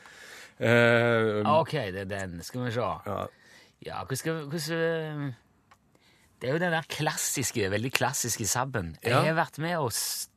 Ah, 0.60 1.58
Ok, 1.60 1.72
det 1.94 2.04
er 2.04 2.10
den. 2.10 2.38
Skal 2.46 2.66
vi 2.66 2.74
se. 2.76 2.90
ja. 3.06 3.24
Ja, 3.84 4.04
hvordan 4.08 4.46
hvordan, 4.48 5.34
Det 6.40 6.48
er 6.48 6.54
jo 6.54 6.60
den 6.62 6.72
der 6.72 6.86
klassiske, 6.88 7.68
veldig 7.70 7.92
klassiske 7.92 8.46
Saben. 8.48 8.96
Jeg 9.02 9.12
har 9.14 9.36
vært 9.36 9.58
med 9.58 9.76
å 9.78 9.90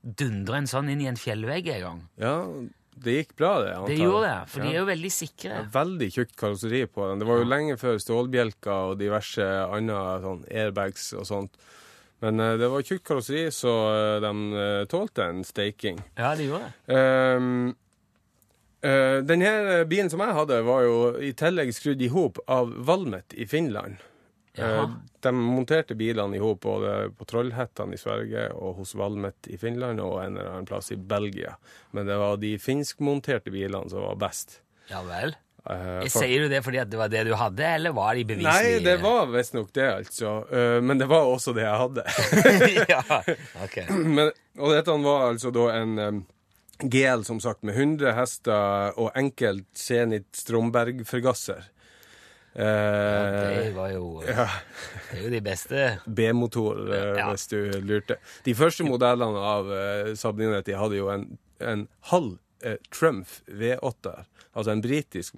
dundre 0.04 0.58
en 0.58 0.68
sånn 0.68 0.90
inn 0.92 1.02
i 1.04 1.08
en 1.08 1.20
fjellvegg 1.20 1.68
en 1.78 1.82
gang. 1.86 2.04
ja, 2.18 2.36
det 2.98 3.14
gikk 3.14 3.34
bra, 3.38 3.52
det. 3.62 3.74
antar 3.76 3.92
Det 3.92 3.98
gjorde 4.00 4.22
det, 4.26 4.50
for 4.50 4.64
de 4.64 4.70
er 4.72 4.78
jo 4.80 4.86
veldig 4.90 5.12
sikre. 5.14 5.58
Veldig 5.74 6.08
tjukt 6.16 6.36
karosseri 6.40 6.86
på 6.90 7.10
den. 7.10 7.20
Det 7.22 7.28
var 7.30 7.42
jo 7.42 7.50
lenge 7.50 7.76
før 7.78 8.00
stålbjelker 8.02 8.92
og 8.92 9.02
diverse 9.02 9.46
andre 9.46 10.00
sånn 10.24 10.46
airbags 10.50 11.12
og 11.18 11.28
sånt. 11.30 11.60
Men 12.26 12.42
uh, 12.42 12.56
det 12.58 12.70
var 12.74 12.86
tjukt 12.88 13.06
karosseri, 13.06 13.44
så 13.54 13.74
uh, 13.94 14.16
de 14.24 14.32
uh, 14.56 14.88
tålte 14.90 15.28
en 15.30 15.44
steiking. 15.46 16.00
Ja, 16.18 16.34
de 16.40 16.48
gjorde 16.50 16.72
det. 16.72 16.98
Um, 17.38 17.76
uh, 18.86 19.22
denne 19.26 19.86
bilen 19.90 20.10
som 20.10 20.20
jeg 20.26 20.36
hadde, 20.38 20.62
var 20.68 20.84
jo 20.86 20.98
i 21.24 21.32
tillegg 21.38 21.74
skrudd 21.76 22.02
i 22.02 22.12
hop 22.14 22.38
av 22.48 22.74
Valmet 22.88 23.34
i 23.34 23.46
Finland. 23.50 23.98
Eh, 24.58 24.90
De 25.22 25.30
monterte 25.38 25.94
bilene 25.94 26.34
i 26.34 26.40
hop 26.42 26.64
både 26.66 27.12
på 27.14 27.26
Trollhättan 27.30 27.92
i 27.94 27.98
Sverige 28.02 28.48
og 28.58 28.80
hos 28.80 28.96
Valmet 28.98 29.46
i 29.54 29.58
Finland 29.62 30.02
og 30.02 30.16
en 30.24 30.34
eller 30.38 30.50
annen 30.50 30.66
plass 30.66 30.90
i 30.92 30.96
Belgia. 30.98 31.52
Men 31.94 32.08
det 32.10 32.16
var 32.18 32.40
de 32.42 32.56
finskmonterte 32.58 33.52
bilene 33.54 33.86
som 33.92 34.02
var 34.02 34.16
best. 34.18 34.62
Ja 34.90 35.04
vel. 35.06 35.36
Uh, 35.68 36.00
for- 36.08 36.24
Sier 36.24 36.46
du 36.46 36.50
det 36.50 36.64
fordi 36.66 36.80
det 36.90 36.98
var 36.98 37.10
det 37.12 37.26
du 37.28 37.34
hadde, 37.38 37.66
eller 37.76 37.92
var 37.94 38.16
de 38.16 38.24
beviselig 38.24 38.78
Nei, 38.80 38.80
det 38.86 38.96
var 39.04 39.28
visstnok 39.34 39.70
det, 39.76 39.88
altså. 40.00 40.34
Uh, 40.50 40.80
Men 40.82 40.98
det 40.98 41.10
var 41.12 41.28
også 41.28 41.54
det 41.54 41.66
jeg 41.68 41.82
hadde. 41.84 42.06
ja, 42.96 43.22
ok. 43.66 43.78
Men, 44.18 44.32
og 44.58 44.74
dette 44.74 44.96
var 45.06 45.28
altså 45.34 45.52
da 45.54 45.68
en 45.76 46.00
um, 46.00 46.22
GL, 46.84 47.24
som 47.26 47.40
sagt, 47.42 47.64
med 47.64 47.76
100 47.76 48.14
hester 48.18 48.94
og 49.00 49.12
enkelt 49.18 49.66
Zenit 49.78 50.28
Stromberg-forgasser. 50.38 51.64
Det 52.58 52.64
Eh, 52.64 53.74
var 53.76 53.92
jo 53.94 54.24
ja, 54.28 54.48
Det 55.12 55.20
er 55.20 55.24
jo 55.28 55.30
de 55.30 55.42
beste. 55.46 55.82
B-motor, 56.10 56.80
eh, 56.94 57.18
Ja. 57.20 57.28
hvis 57.30 57.48
du 57.52 57.60
lurte. 57.86 58.18
De 58.46 58.56
første 58.58 58.84
modellene 58.84 59.38
av 59.38 59.66
uh, 59.70 60.14
Saab 60.18 60.40
990 60.42 60.74
hadde 60.80 60.98
jo 60.98 61.10
en, 61.14 61.28
en 61.62 61.88
halv 62.10 62.38
eh, 62.64 62.78
Trumpf 62.90 63.42
V8, 63.48 64.16
altså 64.56 64.72
en 64.74 64.82
britisk 64.82 65.36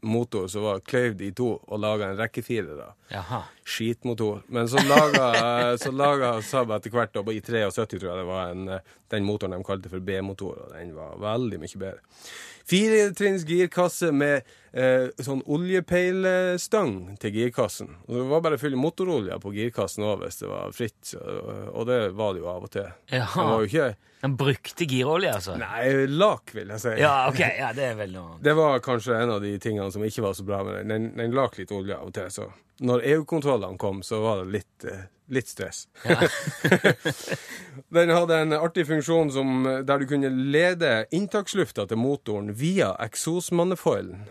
motor 0.00 0.48
som 0.48 0.62
var 0.62 0.80
kløyvd 0.86 1.22
i 1.26 1.30
to 1.36 1.48
og 1.58 1.80
laga 1.82 2.10
en 2.10 2.18
rekkefirer. 2.18 2.82
Jaha. 3.12 3.42
skitmotor. 3.64 4.42
Men 4.48 4.68
så 4.68 4.82
laga, 4.86 5.30
så 5.82 5.92
laga 5.92 6.34
Saab 6.42 6.72
etter 6.76 6.94
hvert, 6.94 7.14
da, 7.14 7.24
i 7.32 7.40
73 7.40 7.98
tror 7.98 8.10
jeg 8.10 8.20
det 8.20 8.28
var, 8.28 8.52
en, 8.52 8.68
eh, 8.76 8.94
den 9.10 9.26
motoren 9.26 9.56
de 9.56 9.64
kalte 9.66 9.92
for 9.92 10.04
B-motor, 10.04 10.66
og 10.66 10.76
den 10.76 10.94
var 10.96 11.18
veldig 11.22 11.60
mye 11.62 11.82
bedre. 11.82 12.22
Firetrinns 12.68 13.46
girkasse 13.48 14.10
med 14.12 14.42
eh, 14.76 15.08
sånn 15.24 15.40
oljepeilestang 15.48 17.16
til 17.22 17.32
girkassen. 17.32 17.94
Og 18.06 18.18
det 18.18 18.26
var 18.28 18.42
bare 18.44 18.58
å 18.58 18.60
fylle 18.60 18.80
motorolje 18.80 19.38
på 19.40 19.54
girkassen 19.56 20.04
òg 20.04 20.26
hvis 20.26 20.42
det 20.42 20.50
var 20.50 20.74
fritt, 20.76 21.14
og 21.16 21.88
det 21.88 21.98
var 22.18 22.36
det 22.36 22.44
jo 22.44 22.50
av 22.52 22.68
og 22.68 22.72
til. 22.74 22.92
Ja, 23.14 23.24
var 23.34 23.64
jo 23.64 23.70
ikke 23.70 23.88
Den 24.20 24.36
brukte 24.36 24.86
girolje, 24.90 25.32
altså? 25.38 25.56
Nei, 25.60 26.06
lak, 26.10 26.52
vil 26.52 26.72
jeg 26.74 26.82
si. 26.84 26.94
Ja, 27.00 27.16
ok. 27.30 27.40
Ja, 27.40 27.72
det 27.76 27.92
er 27.92 27.98
vel 28.00 28.16
noe 28.16 28.38
Det 28.46 28.56
var 28.58 28.80
kanskje 28.84 29.16
en 29.16 29.36
av 29.36 29.44
de 29.44 29.54
tingene 29.62 29.92
som 29.94 30.04
ikke 30.04 30.26
var 30.26 30.36
så 30.36 30.46
bra 30.46 30.64
med 30.66 30.80
den. 30.80 30.92
Den, 30.92 31.12
den 31.16 31.36
lak 31.38 31.56
litt 31.60 31.72
olje 31.72 31.96
av 31.96 32.10
og 32.10 32.16
til, 32.18 32.28
så 32.34 32.50
når 32.78 33.04
EU-kontrollene 33.12 33.78
kom, 33.78 34.02
så 34.02 34.20
var 34.22 34.42
det 34.42 34.52
litt, 34.54 34.84
eh, 34.84 35.06
litt 35.34 35.48
stress. 35.50 35.86
den 37.98 38.14
hadde 38.14 38.40
en 38.44 38.56
artig 38.58 38.86
funksjon 38.86 39.32
som, 39.34 39.66
der 39.84 39.98
du 39.98 40.06
kunne 40.10 40.30
lede 40.30 41.06
inntakslufta 41.10 41.88
til 41.90 42.00
motoren 42.00 42.52
via 42.54 42.94
eksosmanifolden. 43.02 44.26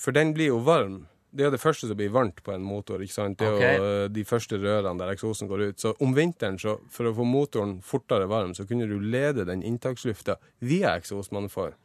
For 0.00 0.16
den 0.16 0.32
blir 0.36 0.54
jo 0.54 0.60
varm. 0.64 1.02
Det 1.30 1.44
er 1.46 1.52
det 1.54 1.60
første 1.62 1.86
som 1.86 1.98
blir 1.98 2.10
varmt 2.10 2.40
på 2.42 2.54
en 2.54 2.64
motor. 2.64 3.02
ikke 3.02 3.14
sant? 3.14 3.38
Det 3.38 3.46
er 3.46 3.58
okay. 3.58 3.76
jo 3.76 3.90
eh, 3.90 4.06
de 4.10 4.24
første 4.26 4.58
rørene 4.58 4.98
der 4.98 5.12
eksosen 5.12 5.50
går 5.50 5.66
ut. 5.68 5.82
Så 5.82 5.92
om 6.02 6.16
vinteren, 6.16 6.58
så, 6.58 6.78
for 6.90 7.10
å 7.10 7.14
få 7.14 7.26
motoren 7.28 7.78
fortere 7.84 8.26
varm, 8.30 8.56
så 8.56 8.66
kunne 8.66 8.88
du 8.90 8.96
lede 8.98 9.46
den 9.46 9.62
inntakslufta 9.62 10.40
via 10.64 10.96
eksosmanifolden. 10.98 11.78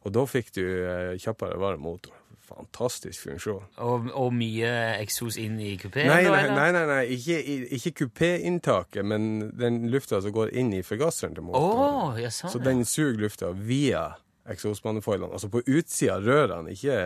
Og 0.00 0.14
da 0.16 0.24
fikk 0.24 0.54
du 0.56 0.64
eh, 0.64 1.18
kjappere 1.20 1.60
varm 1.60 1.84
motor. 1.84 2.16
Fantastisk 2.50 3.28
funksjon. 3.28 3.66
Og, 3.84 4.08
og 4.18 4.32
mye 4.34 4.70
eksos 4.98 5.38
inn 5.40 5.58
i 5.62 5.76
kupeen? 5.80 6.10
Nei, 6.10 6.24
nei, 6.26 6.42
nei, 6.50 6.70
nei, 6.74 6.82
nei. 6.88 7.02
ikke, 7.14 7.38
ikke 7.78 7.92
kupéinntaket, 8.02 9.06
men 9.06 9.52
den 9.58 9.84
lufta 9.92 10.20
som 10.24 10.34
går 10.34 10.50
inn 10.58 10.74
i 10.74 10.82
forgasseren 10.86 11.36
til 11.38 11.46
motoren. 11.46 12.10
Oh, 12.10 12.18
jeg 12.18 12.32
sa 12.34 12.48
det. 12.48 12.52
Så 12.56 12.62
den 12.64 12.82
suger 12.88 13.22
lufta 13.22 13.52
via 13.54 14.08
eksosmanifoldene. 14.50 15.32
Altså 15.32 15.50
på 15.52 15.62
utsida 15.62 16.18
av 16.18 16.26
rørene, 16.26 16.74
ikke, 16.74 16.98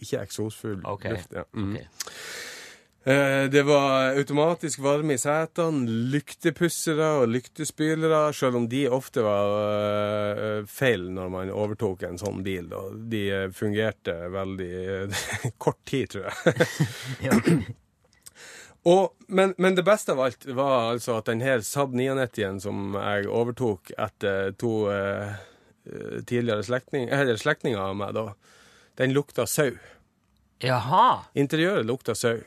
ikke 0.00 0.24
eksosfull 0.24 0.80
okay. 0.88 1.18
luft. 1.18 1.36
Ja. 1.36 1.44
Mm. 1.52 1.76
Ok. 1.76 2.53
Eh, 3.04 3.44
Det 3.52 3.62
var 3.62 4.16
automatisk 4.16 4.78
varme 4.80 5.12
i 5.14 5.20
setene, 5.20 5.84
lyktepussere 6.14 7.08
og 7.20 7.28
lyktespylere, 7.28 8.32
selv 8.32 8.56
om 8.56 8.68
de 8.72 8.86
ofte 8.88 9.20
var 9.24 9.50
eh, 10.40 10.60
feil 10.64 11.10
når 11.12 11.32
man 11.34 11.52
overtok 11.52 12.06
en 12.08 12.16
sånn 12.20 12.40
bil. 12.46 12.70
Da. 12.72 12.80
De 13.12 13.22
eh, 13.28 13.48
fungerte 13.52 14.14
veldig 14.32 14.70
eh, 14.94 15.24
kort 15.64 15.82
tid, 15.84 16.14
tror 16.14 16.30
jeg. 16.30 16.68
Ja. 17.28 17.36
Og, 18.84 19.14
men, 19.32 19.54
men 19.56 19.76
det 19.78 19.84
beste 19.86 20.12
av 20.12 20.18
alt 20.20 20.42
var 20.52 20.90
altså 20.90 21.14
at 21.16 21.28
denne 21.30 21.54
Saab 21.64 21.94
99-en 21.96 22.58
som 22.60 22.92
jeg 22.98 23.28
overtok 23.32 23.94
etter 23.96 24.50
to 24.60 24.72
eh, 24.92 25.30
eh, 25.88 26.18
tidligere 26.28 26.64
slektninger, 26.66 27.32
slektninger 27.40 27.80
av 27.80 27.94
meg, 27.96 28.12
da, 28.16 28.26
den 29.00 29.14
lukta 29.16 29.46
sau. 29.48 29.70
Jaha. 30.60 31.06
Interiøret 31.32 31.88
lukta 31.88 32.12
sau. 32.16 32.42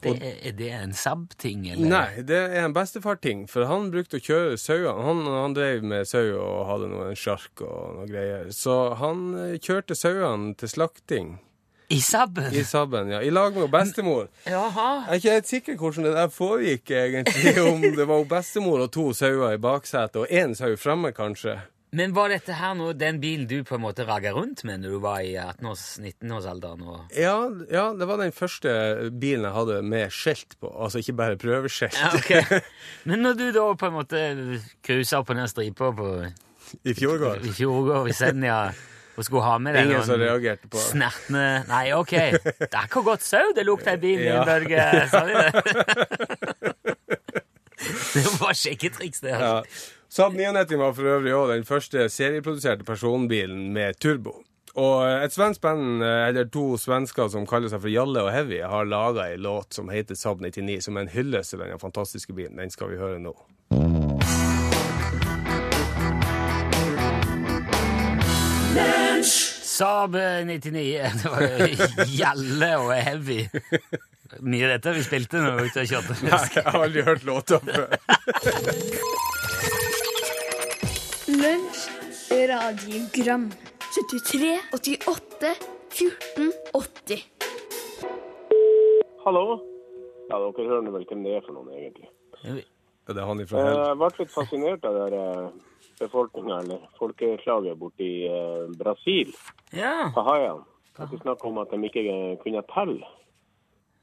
Det, 0.00 0.14
er, 0.22 0.36
er 0.48 0.52
det 0.56 0.70
en 0.78 0.92
Saab-ting, 0.96 1.66
eller? 1.68 1.88
Nei, 1.92 2.22
det 2.28 2.40
er 2.48 2.64
en 2.64 2.72
bestefar-ting, 2.76 3.46
for 3.50 3.68
han 3.68 3.90
brukte 3.92 4.16
å 4.20 4.24
kjøre 4.24 4.58
sauene. 4.60 4.96
Han, 5.04 5.22
han 5.26 5.56
drev 5.56 5.84
med 5.84 6.08
sau 6.08 6.24
og 6.38 6.66
hadde 6.70 6.88
noen 6.92 7.16
sjark 7.18 7.64
og 7.66 7.96
noe 7.98 8.06
greier. 8.10 8.48
Så 8.54 8.94
han 9.00 9.32
eh, 9.38 9.56
kjørte 9.62 9.96
sauene 9.98 10.54
til 10.58 10.72
slakting 10.72 11.34
I 11.92 12.00
Saab-en? 12.00 12.54
i 12.56 12.64
Sabben, 12.64 13.10
ja. 13.12 13.20
I 13.22 13.30
lag 13.30 13.56
med 13.56 13.68
bestemor. 13.70 14.30
Jaha. 14.48 15.04
Jeg 15.04 15.12
er 15.12 15.20
ikke 15.20 15.36
helt 15.36 15.50
sikker 15.50 15.76
hvordan 15.82 16.08
det 16.08 16.14
der 16.16 16.32
foregikk, 16.32 16.90
egentlig. 16.90 17.52
Om 17.72 17.84
det 17.98 18.08
var 18.08 18.24
bestemor 18.30 18.86
og 18.86 18.92
to 18.94 19.10
sauer 19.16 19.58
i 19.58 19.60
baksetet, 19.60 20.22
og 20.24 20.32
én 20.32 20.56
sau 20.56 20.72
framme, 20.80 21.12
kanskje. 21.12 21.58
Men 21.92 22.14
var 22.16 22.30
dette 22.32 22.54
her 22.56 22.72
nå 22.78 22.92
den 22.96 23.18
bilen 23.20 23.44
du 23.50 23.58
på 23.68 23.76
en 23.76 23.82
måte 23.84 24.06
ragga 24.08 24.30
rundt 24.32 24.62
med 24.64 24.80
når 24.80 24.94
du 24.94 25.00
var 25.04 25.18
i 25.28 25.34
18-19-årsalderen? 25.36 26.80
og... 26.88 27.02
Ja, 27.12 27.34
ja, 27.68 27.82
det 27.98 28.06
var 28.08 28.16
den 28.22 28.32
første 28.32 28.72
bilen 29.12 29.44
jeg 29.44 29.52
hadde 29.58 29.76
med 29.84 30.14
skjelt 30.16 30.56
på. 30.62 30.70
Altså 30.72 31.02
ikke 31.02 31.12
bare 31.18 31.36
prøveskilt. 31.36 31.98
Ja, 32.00 32.08
ok. 32.16 32.64
Men 33.10 33.20
når 33.26 33.36
du 33.42 33.44
da 33.58 33.66
på 33.76 33.90
en 33.90 33.96
måte 33.98 34.22
cruisa 34.88 35.20
opp 35.20 35.28
på 35.28 35.36
den 35.36 35.50
stripa 35.52 35.92
på 35.98 36.08
I 36.88 36.96
fjorgård. 36.96 37.44
i 37.44 37.52
Fjordgård 37.60 38.08
i 38.08 38.16
Senja 38.16 38.56
og 39.12 39.26
skulle 39.26 39.44
ha 39.44 39.58
med 39.60 39.74
deg 39.76 39.90
Ingen 39.90 40.06
som 40.08 40.16
reagerte 40.16 40.70
på 40.72 40.80
snertne 40.80 41.42
Nei, 41.68 41.82
OK. 41.92 42.14
Det 42.40 42.70
er 42.72 42.86
ikke 42.88 43.02
godt 43.04 43.20
sau 43.26 43.50
det 43.52 43.66
lukter 43.68 43.98
i 43.98 44.00
bilen 44.00 44.24
din, 44.24 44.32
Ja. 44.32 44.46
Børge. 44.48 44.80
Sa 45.12 45.26
de 45.28 45.34
det? 45.36 45.52
Det 48.12 48.22
var 48.40 48.54
sjekketriks, 48.56 49.20
det. 49.24 49.32
Ja. 49.36 49.58
Saab 50.12 50.34
99 50.36 50.76
var 50.76 50.90
for 50.92 51.08
øvrig 51.08 51.32
òg 51.32 51.50
den 51.54 51.62
første 51.64 52.02
serieproduserte 52.12 52.84
personbilen 52.84 53.70
med 53.72 53.96
turbo. 53.96 54.34
Og 54.76 55.06
et 55.08 55.32
svensk 55.32 55.62
band, 55.64 56.02
eller 56.04 56.50
to 56.52 56.76
svensker 56.76 57.30
som 57.32 57.46
kaller 57.48 57.72
seg 57.72 57.80
for 57.80 57.88
Jalle 57.88 58.20
og 58.20 58.28
Heavy, 58.34 58.58
har 58.60 58.84
laga 58.84 59.30
ei 59.32 59.38
låt 59.40 59.72
som 59.72 59.88
heter 59.88 60.12
Saab 60.20 60.44
99, 60.44 60.82
som 60.84 61.00
er 61.00 61.06
en 61.06 61.12
hyllest 61.14 61.54
til 61.54 61.64
denne 61.64 61.80
fantastiske 61.80 62.36
bilen. 62.36 62.60
Den 62.60 62.68
skal 62.68 62.92
vi 62.92 63.00
høre 63.00 63.24
nå. 63.24 63.32
Saab 69.72 70.20
99. 70.44 70.84
Det 71.22 71.32
var 71.32 71.48
Jalle 72.20 72.72
og 72.84 72.92
Heavy. 73.00 73.40
Mye 74.44 74.68
av 74.68 74.76
dette 74.76 74.98
vi 75.00 75.08
spilte 75.08 75.40
når 75.40 75.56
vi 75.56 75.56
var 75.56 75.72
ute 75.72 75.88
og 75.88 75.92
kjørte. 75.96 76.20
Jeg 76.28 76.68
har 76.68 76.82
aldri 76.84 77.08
hørt 77.08 77.24
låta 77.32 77.64
før. 77.64 77.88
Lunsj, 81.42 81.80
radiogram 82.48 83.50
73, 83.94 84.60
88, 84.72 85.54
14, 85.88 86.52
80 86.72 87.24
Hallo? 89.24 89.60
Ja, 90.28 90.38
dere 90.38 90.68
hører 90.68 90.94
vel 90.94 91.06
hvem 91.08 91.24
det 91.26 91.32
er 91.34 91.42
for 91.42 91.56
noen, 91.56 91.72
egentlig. 91.74 92.12
Det 93.08 93.16
er 93.16 93.26
han 93.26 93.42
ifra 93.42 93.58
Eh, 93.58 93.66
Hell. 93.66 93.82
Jeg 93.88 93.98
ble 93.98 94.10
litt 94.20 94.32
fascinert 94.36 94.86
av 94.86 95.00
det 95.16 95.24
befolkninga, 95.98 96.60
eller 96.62 96.86
folkeslaget 97.00 97.82
borti 97.82 98.12
eh, 98.30 98.70
Brasil, 98.78 99.34
Ja. 99.74 100.12
Pahaian. 100.14 100.62
At 100.94 101.10
er 101.10 101.26
snakk 101.26 101.44
om 101.48 101.58
at 101.58 101.74
de 101.74 101.82
ikke 101.90 102.06
eh, 102.06 102.38
kunne 102.44 102.62
telle. 102.70 103.12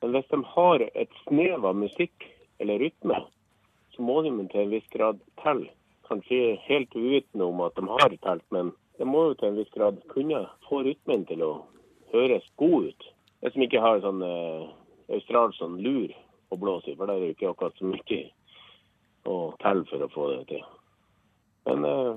Men 0.01 0.11
hvis 0.17 0.27
de 0.35 0.43
har 0.57 0.87
et 0.91 1.19
snev 1.23 1.71
av 1.71 1.75
musikk 1.87 2.31
eller 2.59 2.83
rytme, 2.83 3.23
så 3.95 4.01
må 4.03 4.23
de 4.27 4.35
til 4.51 4.65
en 4.67 4.73
viss 4.75 4.91
grad 4.91 5.23
telle. 5.39 5.71
Kanskje 6.09 6.55
helt 6.65 6.95
utenom 6.95 7.61
at 7.61 7.75
de 7.77 7.85
har 7.87 8.15
telt, 8.23 8.45
men 8.51 8.71
det 8.97 9.07
må 9.07 9.27
jo 9.29 9.35
til 9.37 9.51
en 9.51 9.59
viss 9.59 9.69
grad 9.75 9.99
kunne 10.11 10.41
få 10.67 10.81
rytmen 10.87 11.25
til 11.29 11.43
å 11.45 11.51
høres 12.13 12.45
god 12.57 12.89
ut. 12.89 13.05
Jeg 13.43 13.53
som 13.53 13.63
ikke 13.63 13.83
har 13.83 14.01
sånn 14.03 14.23
eh, 14.25 14.65
australsk 15.15 15.59
sånn 15.61 15.77
lur 15.85 16.09
å 16.49 16.57
blåse 16.59 16.91
i, 16.91 16.97
for 16.97 17.07
det 17.07 17.15
er 17.15 17.23
jo 17.27 17.35
ikke 17.35 17.51
akkurat 17.53 17.77
så 17.77 17.87
mye 17.91 18.19
å 19.29 19.37
telle 19.61 19.85
for 19.91 20.03
å 20.03 20.09
få 20.15 20.27
det 20.33 20.41
til. 20.49 20.65
Men 21.69 21.85
eh, 21.85 22.11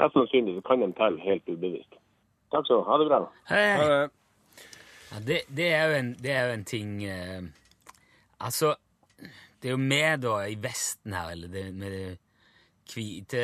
mest 0.00 0.14
sannsynlig 0.16 0.54
så 0.60 0.64
kan 0.70 0.84
de 0.84 0.92
telle 0.96 1.20
helt 1.26 1.50
ubevisst. 1.50 1.98
Takk 2.54 2.68
så, 2.70 2.80
ha 2.86 2.98
det 3.02 3.08
bra. 3.10 3.20
Hei. 3.50 3.64
Ha 3.80 3.88
det- 3.90 4.12
Ja, 5.14 5.20
det, 5.20 5.36
det, 5.56 5.66
er 5.70 5.82
jo 5.90 5.98
en, 5.98 6.08
det 6.22 6.30
er 6.32 6.46
jo 6.48 6.52
en 6.56 6.64
ting 6.66 6.94
eh, 7.04 7.42
Altså, 8.40 8.72
det 9.62 9.68
er 9.68 9.74
jo 9.76 9.78
vi 9.78 10.00
da 10.24 10.32
i 10.48 10.56
Vesten 10.58 11.12
her, 11.14 11.30
eller 11.36 11.48
det, 11.52 11.62
med 11.74 11.92
det 11.92 12.18
hvite, 12.90 13.42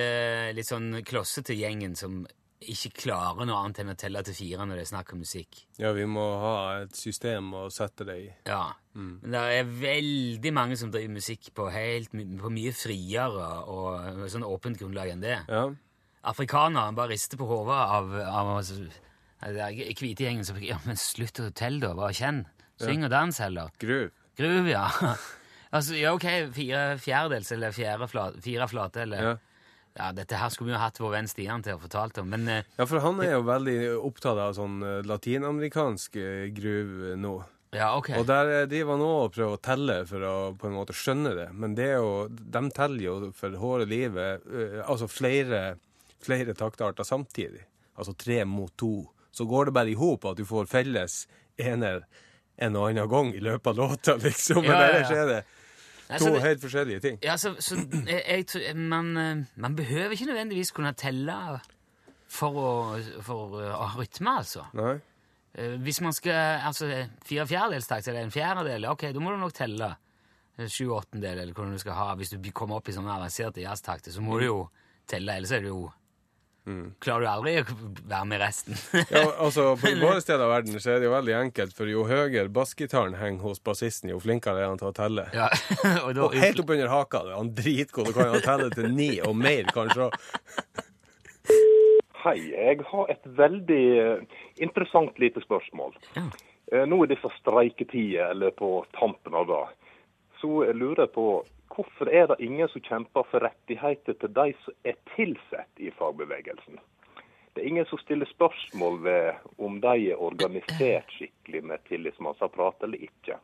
litt 0.57 0.69
sånn 0.69 1.01
klossete 1.07 1.57
gjengen 1.57 1.97
som 1.99 2.23
ikke 2.61 2.91
klarer 3.07 3.47
noe 3.49 3.57
annet 3.57 3.81
enn 3.81 3.93
å 3.95 3.97
telle 3.99 4.21
til 4.27 4.37
fire 4.37 4.67
når 4.69 4.81
det 4.81 4.83
er 4.85 4.91
snakk 4.91 5.15
om 5.15 5.23
musikk. 5.23 5.63
Ja, 5.81 5.95
vi 5.97 6.05
må 6.05 6.25
ha 6.43 6.57
et 6.83 6.99
system 6.99 7.55
å 7.57 7.63
sette 7.73 8.05
det 8.05 8.17
i. 8.21 8.27
Ja, 8.51 8.75
Men 8.93 9.33
det 9.33 9.45
er 9.57 9.71
veldig 9.81 10.53
mange 10.53 10.77
som 10.77 10.93
driver 10.93 11.15
musikk 11.15 11.53
på, 11.57 11.71
helt, 11.73 12.13
på 12.13 12.53
mye 12.53 12.75
friere 12.77 13.49
og 13.65 14.27
sånn 14.29 14.45
åpent 14.45 14.81
grunnlag 14.83 15.15
enn 15.15 15.25
det. 15.25 15.39
Ja. 15.49 15.65
Afrikanere 16.29 16.93
bare 16.93 17.15
rister 17.15 17.41
på 17.41 17.49
hodet 17.49 17.81
av, 17.81 18.13
av 18.29 18.53
hvite 18.61 20.27
gjengen 20.27 20.45
som 20.45 20.61
Ja, 20.61 20.77
men 20.85 21.01
slutt 21.01 21.41
å 21.41 21.49
telle, 21.57 21.81
da. 21.81 21.95
Bare 21.97 22.13
kjenn. 22.13 22.45
Syng 22.81 23.07
og 23.09 23.13
dans 23.13 23.41
heller. 23.41 23.73
Gruv. 23.81 24.11
Gruv, 24.37 24.69
ja. 24.69 24.85
altså, 25.73 25.95
ja, 25.99 26.13
ok, 26.17 26.27
fire 26.57 26.83
fjerdedels 27.03 27.53
eller 27.57 27.73
fjerde 27.77 28.09
flate, 28.11 28.43
fire 28.45 28.69
flate, 28.71 29.03
eller 29.07 29.23
Ja. 29.23 29.37
ja. 29.99 30.11
dette 30.13 30.37
her 30.41 30.49
skulle 30.51 30.71
vi 30.73 30.77
jo 30.77 30.83
hatt 30.83 30.99
vår 31.03 31.11
venn 31.17 31.29
Stian 31.31 31.63
til 31.67 31.75
å 31.79 31.83
fortalt 31.83 32.19
om, 32.23 32.29
men 32.31 32.49
eh, 32.49 32.63
Ja, 32.79 32.87
for 32.87 33.01
han 33.05 33.21
er 33.25 33.33
jo 33.39 33.43
veldig 33.49 33.79
opptatt 34.07 34.39
av 34.39 34.55
sånn 34.59 34.83
eh, 34.83 35.01
latinamerikansk 35.07 36.17
gruve 36.57 37.17
nå. 37.21 37.35
ja, 37.77 37.93
ok. 37.99 38.11
Og 38.19 38.27
der 38.27 38.51
eh, 38.61 38.67
driver 38.71 38.97
han 38.97 39.05
òg 39.07 39.21
og 39.29 39.33
prøver 39.37 39.55
å 39.59 39.63
telle 39.63 39.99
for 40.11 40.27
å 40.27 40.35
på 40.59 40.67
en 40.71 40.75
måte 40.79 40.95
skjønne 40.97 41.35
det. 41.39 41.49
Men 41.55 41.75
det 41.79 41.87
er 41.93 41.99
jo, 42.03 42.27
de 42.31 42.63
teller 42.75 43.05
jo 43.05 43.15
for 43.37 43.55
håret 43.63 43.89
livet 43.91 44.43
eh, 44.51 44.81
altså 44.87 45.07
flere, 45.11 45.77
flere 46.23 46.55
taktarter 46.59 47.07
samtidig. 47.07 47.63
Altså 48.01 48.15
tre 48.19 48.45
mot 48.49 48.73
to. 48.81 49.05
Så 49.31 49.45
går 49.47 49.69
det 49.71 49.73
bare 49.77 49.93
i 49.93 49.95
hop 49.99 50.25
at 50.27 50.39
du 50.41 50.45
får 50.49 50.67
felles 50.67 51.25
ener 51.61 52.03
en 52.61 52.75
og 52.77 52.89
annen 52.91 53.07
gang 53.09 53.31
i 53.37 53.41
løpet 53.41 53.71
av 53.71 53.77
låta, 53.79 54.17
liksom. 54.27 54.63
Men 54.67 54.73
Ja, 54.75 54.81
ja, 54.81 54.87
ja. 54.87 54.97
ellers 54.99 55.11
er 55.17 55.27
det 55.31 55.41
Nei, 56.11 56.19
to 56.19 56.33
helt 56.43 56.63
forskjellige 56.63 57.01
ting. 57.05 57.19
Ja, 57.23 57.37
så, 57.39 57.55
så 57.63 57.79
jeg, 58.09 58.47
jeg, 58.55 58.75
man, 58.77 59.13
eh, 59.17 59.45
man 59.63 59.77
behøver 59.79 60.17
ikke 60.17 60.27
nødvendigvis 60.33 60.73
kunne 60.75 60.93
telle 60.99 61.37
for 62.31 62.59
å, 62.59 62.73
for 63.27 63.57
å 63.59 63.71
ha 63.79 63.89
rytme, 63.99 64.37
altså. 64.43 64.67
Nei? 64.79 64.97
Eh, 65.55 65.77
Hvis 65.83 66.01
man 66.03 66.15
skal 66.15 66.61
altså 66.67 66.91
fire 67.27 67.47
fjerdedelstakt 67.51 68.11
eller 68.11 68.27
en 68.27 68.35
fjerdedel, 68.35 68.87
ok, 68.91 69.09
da 69.15 69.23
må 69.23 69.35
du 69.35 69.41
nok 69.43 69.55
telle 69.57 69.93
eh, 70.59 70.67
sju 70.71 70.91
åttendel, 70.95 71.45
eller 71.45 71.55
hva 71.57 71.71
du 71.71 71.79
skal 71.83 71.99
ha. 71.99 72.11
Hvis 72.19 72.35
du 72.35 72.51
kommer 72.53 72.79
opp 72.79 72.91
i 72.91 72.95
sånne 72.97 73.15
avanserte 73.17 73.63
jazztakter, 73.65 74.15
så 74.15 74.23
må 74.23 74.39
du 74.43 74.47
jo 74.49 74.61
telle, 75.11 75.39
ellers 75.39 75.55
er 75.57 75.65
det 75.67 75.73
jo 75.73 75.89
Klarer 77.05 77.25
du 77.25 77.29
aldri 77.31 77.53
å 77.61 77.65
være 78.11 78.27
med 78.31 78.41
resten. 78.43 78.77
Ja, 79.15 79.23
altså, 79.43 79.71
På 79.81 79.93
våre 80.01 80.21
steder 80.23 80.45
av 80.47 80.53
verden 80.55 80.77
så 80.81 80.93
er 80.95 81.01
det 81.03 81.09
jo 81.09 81.15
veldig 81.15 81.35
enkelt, 81.39 81.75
for 81.77 81.91
jo 81.91 82.05
høyere 82.09 82.49
bassgitaren 82.53 83.17
henger 83.21 83.45
hos 83.49 83.63
bassisten, 83.65 84.13
jo 84.15 84.21
flinkere 84.23 84.63
er 84.65 84.71
han 84.73 84.81
til 84.81 84.91
å 84.91 84.95
telle. 84.97 85.27
ja, 85.37 85.49
og 86.05 86.13
da, 86.17 86.27
Og 86.29 86.37
helt 86.39 86.61
opp 86.65 86.75
under 86.77 86.93
haka. 86.93 87.23
det 87.27 87.33
er 87.35 87.41
Han 87.41 87.53
dritgod. 87.59 88.11
Da 88.11 88.17
kan 88.19 88.35
han 88.37 88.47
telle 88.47 88.71
til 88.75 88.91
ni 88.95 89.11
og 89.27 89.37
mer, 89.39 89.69
kanskje. 89.75 90.11
Hei, 92.21 92.37
jeg 92.53 92.83
har 92.91 93.09
et 93.15 93.25
veldig 93.39 93.83
eh, 94.03 94.25
interessant 94.61 95.17
lite 95.23 95.41
spørsmål. 95.41 95.95
Ja. 96.19 96.27
Eh, 96.73 96.85
Nå 96.89 96.99
er 97.05 97.15
disse 97.15 97.31
streiketider, 97.39 98.35
eller 98.35 98.53
på 98.57 98.75
tampen 98.99 99.35
av 99.41 99.49
det, 99.49 99.63
så 100.43 100.61
jeg 100.69 100.77
lurer 100.77 101.07
jeg 101.07 101.15
på 101.17 101.25
hvorfor 101.75 102.11
er 102.11 102.27
det 102.27 102.41
ingen 102.45 102.69
som 102.69 102.83
kjemper 102.83 103.27
for 103.31 103.45
rettigheter 103.47 104.17
til 104.21 104.33
de 104.35 104.53
som 104.65 104.75
er 104.85 104.99
tilsatt 105.15 105.83
i 105.83 105.93
fagbevegelsen? 105.99 106.81
Det 107.55 107.63
er 107.63 107.69
ingen 107.69 107.87
som 107.91 107.99
stiller 107.99 108.27
spørsmål 108.31 109.01
ved 109.05 109.33
om 109.59 109.81
de 109.83 109.95
er 110.13 110.23
organisert 110.23 111.11
skikkelig 111.17 111.65
med 111.65 111.83
tillitsmannsapparat 111.89 112.87
eller 112.87 113.07
ikke. 113.09 113.39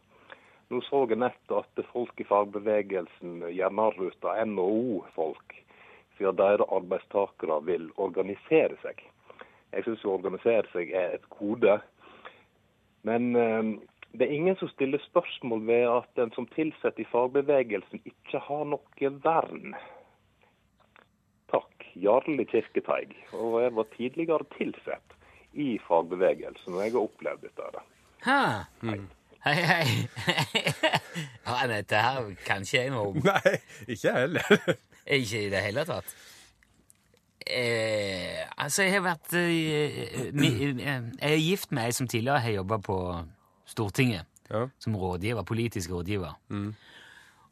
Nå 0.70 0.80
så 0.82 1.04
jeg 1.06 1.18
nett 1.22 1.52
at 1.54 1.82
folk 1.92 2.20
i 2.20 2.26
fagbevegelsen 2.26 3.42
gjør 3.54 3.74
narr 3.78 3.98
av 4.02 4.40
NHO-folk, 4.50 5.58
siden 6.18 6.38
deres 6.38 6.70
arbeidstakere 6.74 7.60
vil 7.66 7.90
organisere 8.02 8.78
seg. 8.82 9.02
Jeg 9.74 9.84
syns 9.86 10.06
å 10.06 10.14
organisere 10.16 10.66
seg 10.72 10.90
er 10.94 11.18
et 11.18 11.28
gode. 11.30 11.76
Men 13.06 13.28
eh, 13.38 13.74
det 14.18 14.26
er 14.26 14.34
ingen 14.34 14.56
som 14.56 14.68
stiller 14.72 15.02
spørsmål 15.04 15.66
ved 15.66 15.84
at 15.90 16.22
en 16.22 16.32
som 16.34 16.48
tilsatt 16.54 16.98
i 16.98 17.06
fagbevegelsen 17.12 18.02
ikke 18.04 18.40
har 18.48 18.64
noe 18.72 19.12
vern. 19.24 19.76
Takk. 21.52 21.86
Jarle 21.96 22.44
Kirketeig. 22.44 23.14
Og 23.32 23.62
jeg 23.62 23.74
var 23.76 23.86
tidligere 23.96 24.48
tilsett 24.56 25.14
i 25.52 25.76
fagbevegelsen, 25.88 26.74
og 26.74 26.82
jeg 26.84 26.92
har 26.92 27.00
opplevd 27.00 27.46
dette. 27.46 27.84
Ha. 28.26 28.40
Hæ? 28.82 28.96
Hei, 29.46 29.62
hei. 29.62 29.84
ja, 31.46 31.66
dette 31.70 32.00
her 32.02 32.32
kan 32.46 32.64
ikke 32.66 32.80
jeg 32.80 32.90
noe 32.90 33.12
om. 33.12 33.20
Nei, 33.30 33.58
ikke 33.86 34.08
jeg 34.08 34.24
heller. 34.24 34.56
Ikke 35.16 35.38
i 35.38 35.50
det 35.52 35.60
hele 35.62 35.84
tatt. 35.86 36.08
Eh, 37.46 38.40
altså, 38.58 38.82
jeg 38.82 38.96
har 38.96 39.04
vært 39.04 39.36
eh, 39.38 40.32
mi, 40.34 40.48
eh, 40.66 40.80
Jeg 40.82 41.36
er 41.36 41.44
gift 41.44 41.70
med 41.70 41.86
ei 41.86 41.94
som 41.94 42.08
tidligere 42.10 42.42
har 42.42 42.56
jobba 42.56 42.80
på 42.82 42.96
Stortinget. 43.66 44.28
Ja. 44.50 44.66
Som 44.78 44.94
rådgiver, 44.98 45.42
politisk 45.42 45.90
rådgiver. 45.90 46.36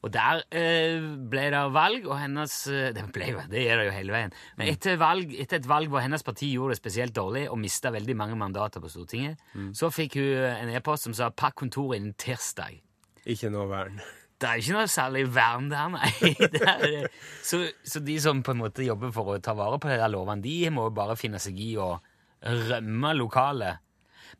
Og 0.05 0.11
der 0.12 0.42
eh, 0.53 1.05
ble 1.31 1.46
det 1.53 1.61
valg, 1.72 2.05
og 2.07 2.18
hennes 2.20 2.55
eh, 2.68 2.90
Det 2.92 3.07
ble 3.12 3.31
jo, 3.31 3.44
det 3.50 3.62
er 3.64 3.81
det 3.81 3.87
jo 3.88 3.94
hele 3.94 4.12
veien. 4.12 4.35
Men 4.61 4.68
etter, 4.74 4.98
valg, 5.00 5.33
etter 5.40 5.62
et 5.62 5.68
valg 5.68 5.88
hvor 5.92 6.05
hennes 6.05 6.22
parti 6.22 6.50
gjorde 6.53 6.74
det 6.74 6.83
spesielt 6.83 7.14
dårlig 7.16 7.46
og 7.48 7.57
mista 7.62 7.92
veldig 7.94 8.16
mange 8.20 8.37
mandater 8.37 8.85
på 8.85 8.90
Stortinget, 8.92 9.40
så 9.72 9.88
fikk 9.94 10.18
hun 10.20 10.44
en 10.50 10.74
e-post 10.77 11.09
som 11.09 11.16
sa 11.16 11.31
'pakk 11.31 11.57
kontoret 11.64 11.96
innen 11.96 12.12
tirsdag'. 12.20 12.83
Ikke 13.24 13.48
noe 13.48 13.64
vern. 13.70 14.03
Det 14.40 14.50
er 14.50 14.61
ikke 14.61 14.74
noe 14.77 14.88
særlig 14.90 15.22
vern 15.33 15.70
der, 15.70 15.88
nei. 15.94 17.07
Så, 17.48 17.62
så 17.87 18.00
de 18.05 18.16
som 18.20 18.42
på 18.42 18.53
en 18.53 18.61
måte 18.61 18.85
jobber 18.85 19.12
for 19.14 19.31
å 19.33 19.38
ta 19.40 19.55
vare 19.57 19.79
på 19.81 19.88
de 19.88 20.09
lovene, 20.11 20.42
de 20.42 20.70
må 20.74 20.88
jo 20.88 20.96
bare 20.96 21.16
finne 21.16 21.40
seg 21.40 21.57
i 21.61 21.70
å 21.81 21.94
rømme 22.44 23.14
lokalet. 23.16 23.84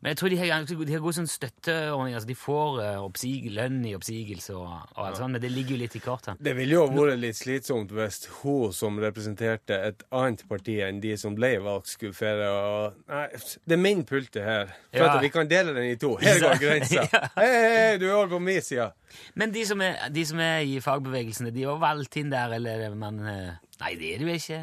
Men 0.05 0.11
jeg 0.13 0.17
tror 0.19 0.29
de 0.29 0.37
har, 0.37 0.65
de 0.85 0.93
har 0.93 1.01
god 1.01 1.15
sånn 1.17 1.27
støtteordning. 1.29 2.13
Altså 2.13 2.27
de 2.29 2.35
får 2.37 2.75
eh, 2.83 2.97
oppsig, 3.01 3.31
lønn 3.55 3.79
i 3.89 3.95
oppsigelse 3.97 4.53
og, 4.53 4.67
og 4.93 4.99
alt 5.01 5.17
sånt, 5.17 5.33
men 5.33 5.41
det 5.41 5.49
ligger 5.49 5.73
jo 5.73 5.79
litt 5.81 5.95
i 5.97 6.01
kortet. 6.03 6.37
Det 6.45 6.53
ville 6.53 6.75
jo 6.77 6.83
vært 6.93 7.17
litt 7.23 7.39
slitsomt 7.39 7.89
hvis 7.95 8.19
hun 8.43 8.75
som 8.77 8.99
representerte 9.01 9.79
et 9.87 10.05
annet 10.13 10.43
parti 10.45 10.75
enn 10.85 10.99
de 11.01 11.15
som 11.17 11.33
ble 11.33 11.55
valgt, 11.65 11.89
skulle 11.95 12.13
feire 12.13 12.51
og 12.53 12.99
Nei, 13.09 13.23
det 13.65 13.77
er 13.79 13.81
min 13.81 14.05
pulte 14.05 14.45
her. 14.45 14.69
For 14.93 15.07
Ja. 15.09 15.17
vi 15.25 15.33
kan 15.33 15.49
dele 15.49 15.73
den 15.73 15.89
i 15.89 15.97
to. 15.97 16.13
Her 16.21 16.37
går 16.43 16.61
grensa. 16.61 17.07
Ja. 17.15 17.25
Hei, 17.39 17.49
hei, 17.49 17.97
du 17.97 18.05
er 18.05 18.13
over 18.19 18.35
på 18.35 18.43
min 18.45 18.61
side. 18.61 18.91
Men 19.33 19.51
de 19.57 19.65
som 19.65 19.81
er, 19.81 20.05
de 20.13 20.23
som 20.29 20.39
er 20.39 20.61
i 20.69 20.77
fagbevegelsene, 20.85 21.49
de 21.55 21.65
er 21.65 21.81
valgt 21.81 22.21
inn 22.21 22.29
der, 22.29 22.53
eller 22.59 22.93
man 22.93 23.19
eh, 23.25 23.51
Nei, 23.81 23.95
det 23.97 24.13
er 24.15 24.21
jo 24.29 24.37
ikke. 24.37 24.61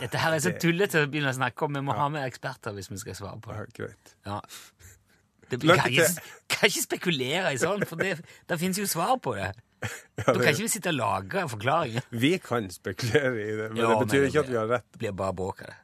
Dette 0.00 0.16
her 0.22 0.32
er 0.32 0.40
så 0.40 0.52
tullete 0.56 1.02
å 1.04 1.08
begynne 1.12 1.28
å 1.32 1.36
snakke 1.36 1.66
om. 1.66 1.74
Vi 1.76 1.82
må 1.84 1.92
ha 1.96 2.06
med 2.12 2.24
eksperter 2.24 2.72
hvis 2.76 2.88
vi 2.90 2.96
skal 3.02 3.14
svare 3.18 3.40
på 3.44 3.52
Ja, 3.52 3.64
det. 3.66 3.74
greit. 3.76 4.14
Ja. 4.26 4.38
Det, 5.50 5.58
kan, 5.66 5.90
ikke, 5.90 6.06
kan 6.48 6.68
ikke 6.70 6.82
spekulere 6.84 7.50
i 7.52 7.58
sånn, 7.58 7.82
for 7.90 7.98
det, 7.98 8.14
det 8.48 8.58
finnes 8.60 8.78
jo 8.78 8.86
svar 8.86 9.16
på 9.22 9.34
det. 9.36 9.50
Da 10.20 10.34
kan 10.36 10.50
ikke 10.52 10.62
vi 10.66 10.68
sitte 10.68 10.92
og 10.92 10.98
lage 11.00 11.42
forklaringer. 11.48 12.04
Vi 12.12 12.34
kan 12.44 12.68
spekulere 12.70 13.32
i 13.40 13.54
det, 13.58 13.68
men 13.72 13.80
Ja, 13.80 13.88
det 13.94 14.06
betyr 14.06 14.20
men- 14.20 14.28
ikke 14.30 14.42
at 14.44 14.50
vi 14.52 14.58
har 14.60 14.68
rett. 14.70 14.86
Det 14.92 15.00
blir 15.02 15.12
bare 15.16 15.36
bråk 15.40 15.62
av 15.64 15.72
det. 15.72 15.78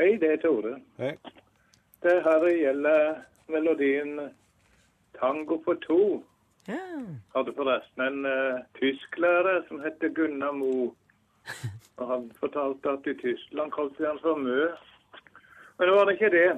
Hei, 0.00 0.10
det 0.20 0.30
er 0.34 0.40
Tore. 0.42 0.74
Hei. 0.98 1.14
Det 2.02 2.16
her 2.24 2.46
gjelder 2.48 3.20
melodien 3.52 4.14
Tango 5.20 5.58
for 5.64 5.76
to. 5.86 5.98
Ja. 6.68 6.80
Hadde 7.34 7.52
forresten 7.56 8.04
en 8.06 8.20
uh, 8.28 8.60
tysklærer 8.78 9.62
som 9.68 9.80
heter 9.84 10.12
Gunnar 10.16 10.52
Mo. 10.56 10.90
Og 12.00 12.06
han 12.08 12.30
fortalte 12.40 12.94
at 12.96 13.08
i 13.10 13.16
Tyskland 13.20 13.72
kalte 13.72 14.02
de 14.02 14.08
han 14.08 14.22
for 14.22 14.40
Mø. 14.40 14.70
Men 15.78 15.88
det 15.88 15.96
var 15.96 16.08
det 16.08 16.16
ikke 16.16 16.32
det. 16.36 16.48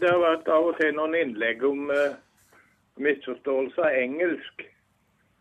Det 0.00 0.10
har 0.10 0.20
vært 0.22 0.48
av 0.52 0.68
og 0.70 0.78
til 0.78 0.94
noen 0.94 1.16
innlegg 1.18 1.64
om 1.66 1.90
uh, 1.90 2.16
misforståelse 3.02 3.82
av 3.82 3.98
engelsk. 3.98 4.64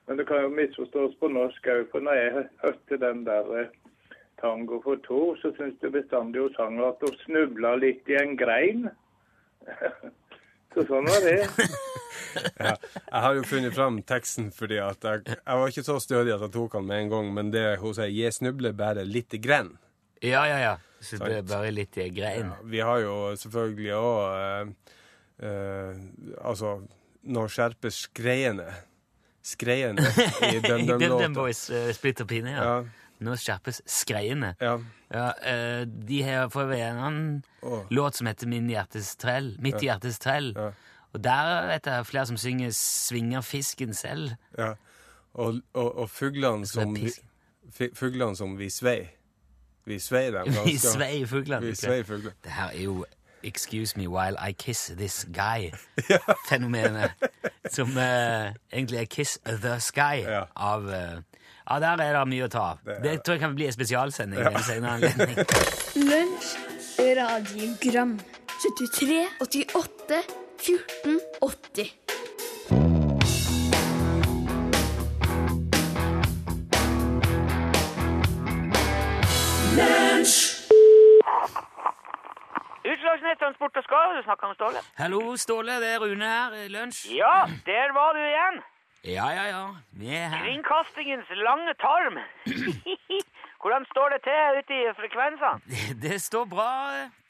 Men 0.07 0.19
det 0.19 0.27
kan 0.27 0.43
jo 0.43 0.51
misforstås 0.57 1.15
på 1.19 1.29
norsk 1.31 1.69
òg. 1.73 1.85
For 1.91 2.03
når 2.03 2.19
jeg 2.19 2.45
hørte 2.65 2.99
den 3.01 3.23
der 3.27 3.49
uh, 3.53 4.17
tango 4.41 4.81
for 4.83 5.01
to, 5.07 5.21
så 5.41 5.53
syns 5.57 5.81
jeg 5.81 5.95
bestandig 5.95 6.41
hun 6.41 6.55
sang 6.57 6.81
at 6.83 7.01
hun 7.05 7.17
snubla 7.25 7.75
litt 7.81 8.09
i 8.09 8.19
en 8.19 8.37
grein. 8.37 8.89
så 10.73 10.87
sånn 10.89 11.07
var 11.09 11.29
det. 11.29 11.39
Ja. 12.59 12.75
Jeg 13.11 13.21
har 13.25 13.35
jo 13.37 13.43
funnet 13.47 13.75
fram 13.75 14.01
teksten 14.07 14.51
fordi 14.55 14.77
at 14.83 15.03
jeg, 15.03 15.23
jeg 15.35 15.59
var 15.59 15.67
ikke 15.73 15.85
så 15.85 15.99
stødig 15.99 16.33
at 16.35 16.41
jeg 16.47 16.53
tok 16.53 16.79
han 16.79 16.87
med 16.87 17.05
en 17.05 17.13
gang, 17.13 17.33
men 17.33 17.51
det 17.53 17.65
hun 17.81 17.93
sier 17.93 18.11
'jeg 18.11 18.33
snubler 18.33 18.73
bare 18.73 19.05
lite 19.05 19.37
grann'. 19.37 19.77
ja, 20.21 20.45
ja, 20.45 20.57
ja. 20.57 20.75
Så 21.03 21.19
det 21.19 21.37
er 21.41 21.43
bare 21.47 21.71
litt 21.71 21.97
grein. 22.15 22.47
Ja, 22.47 22.57
vi 22.63 22.79
har 22.79 23.01
jo 23.03 23.35
selvfølgelig 23.35 23.93
òg 23.97 24.19
uh, 24.31 24.93
uh, 25.43 26.01
Altså, 26.47 26.77
nå 27.27 27.45
skjerpes 27.51 28.05
skreiene. 28.07 28.69
Skreiene 29.43 29.99
i 29.99 30.53
I 30.55 30.61
DumDum 30.63 30.87
DumDum-låta. 30.87 31.33
Boys 31.35 31.65
uh, 31.73 31.91
Splitter 31.95 32.27
Pine, 32.29 32.55
ja. 32.55 32.63
Ja, 32.63 33.09
Nå 33.23 33.35
skjerpes 33.39 33.83
skreiene. 33.87 34.55
ja. 34.63 34.77
Ja, 35.13 35.27
uh, 35.45 35.83
de 35.85 36.23
har 36.25 36.47
for 36.49 36.71
en 36.73 36.97
annen 36.97 37.43
oh. 37.61 37.83
låt 37.93 38.15
som 38.17 38.27
heter 38.27 38.49
Min 38.49 38.71
hjertes 38.71 39.11
trell. 39.21 39.51
Mitt 39.61 39.83
hjertes 39.83 40.17
trell. 40.23 40.55
Ja. 41.13 41.17
Og 41.17 41.23
der 41.23 41.67
vet 41.67 41.85
jeg 41.85 42.05
flere 42.05 42.25
som 42.25 42.37
synger 42.37 42.69
'Svinger 42.69 43.41
fisken 43.41 43.89
selv'. 43.93 44.35
ja. 44.57 44.73
Og, 45.33 45.55
og, 45.73 45.97
og 45.97 46.09
fuglene 46.09 46.67
som, 46.67 46.97
fuglene 47.95 48.35
som 48.35 48.59
vi 48.59 48.69
svei. 48.69 49.07
Vi 49.85 49.99
svei 49.99 50.31
dem 50.31 50.45
Vi 50.65 50.77
svei 50.77 51.25
fuglene. 51.25 51.65
Vi 51.65 51.75
svei 51.75 52.03
fuglene. 52.03 52.33
Det 52.43 52.51
her 52.51 52.67
er 52.69 52.83
jo 52.83 53.05
'excuse 53.43 53.93
me 53.97 54.07
while 54.09 54.37
I 54.49 54.51
kiss 54.51 54.91
this 54.97 55.25
guy'-fenomenet. 55.37 57.11
Som 57.75 57.87
uh, 57.89 58.53
egentlig 58.73 58.99
er 58.99 59.05
'Kiss 59.05 59.39
the 59.45 59.79
Sky' 59.79 60.29
Ja. 60.29 60.43
av 60.55 60.83
uh, 60.85 60.91
Ja, 61.71 61.79
der 61.79 61.97
er 62.03 62.19
det 62.19 62.27
mye 62.27 62.45
å 62.45 62.47
ta 62.47 62.59
av. 62.59 62.77
Det 62.85 63.03
Det, 63.03 63.23
tror 63.23 63.33
jeg 63.33 63.39
kan 63.39 63.55
bli 63.55 63.65
en 63.65 63.73
spesialsending 63.73 64.39
ved 64.39 64.55
en 64.55 64.63
senere 64.63 64.91
anledning. 64.93 65.37
Lunsj, 66.11 66.57
radiogram 66.99 68.19
73, 68.59 69.27
88, 69.41 70.21
14, 70.63 71.19
80 71.41 71.91
Utslagsnett 82.83 83.39
Transport 83.39 83.77
og 83.77 83.83
Skar, 83.83 84.13
du 84.15 84.21
snakker 84.23 84.47
med 84.47 84.55
Ståle. 84.55 84.79
Hallo, 84.97 85.21
Ståle. 85.35 85.75
Det 85.83 85.89
er 85.95 85.99
Rune 85.99 86.25
her. 86.25 86.55
i 86.63 86.67
Lunsj. 86.67 87.11
Ja, 87.15 87.35
der 87.65 87.93
var 87.97 88.13
du 88.15 88.19
igjen. 88.23 88.61
Ja, 89.03 89.27
ja, 89.37 89.45
ja. 89.55 89.63
Vi 89.99 90.15
er 90.15 90.27
her. 90.31 90.43
Kringkastingens 90.45 91.29
lange 91.47 91.73
tarm. 91.83 92.15
Hvordan 93.63 93.85
står 93.91 94.09
det 94.13 94.21
til 94.27 94.57
ute 94.59 94.75
i 94.75 94.87
frekvensene? 94.99 95.75
Det 96.05 96.17
står 96.21 96.45
bra 96.55 96.71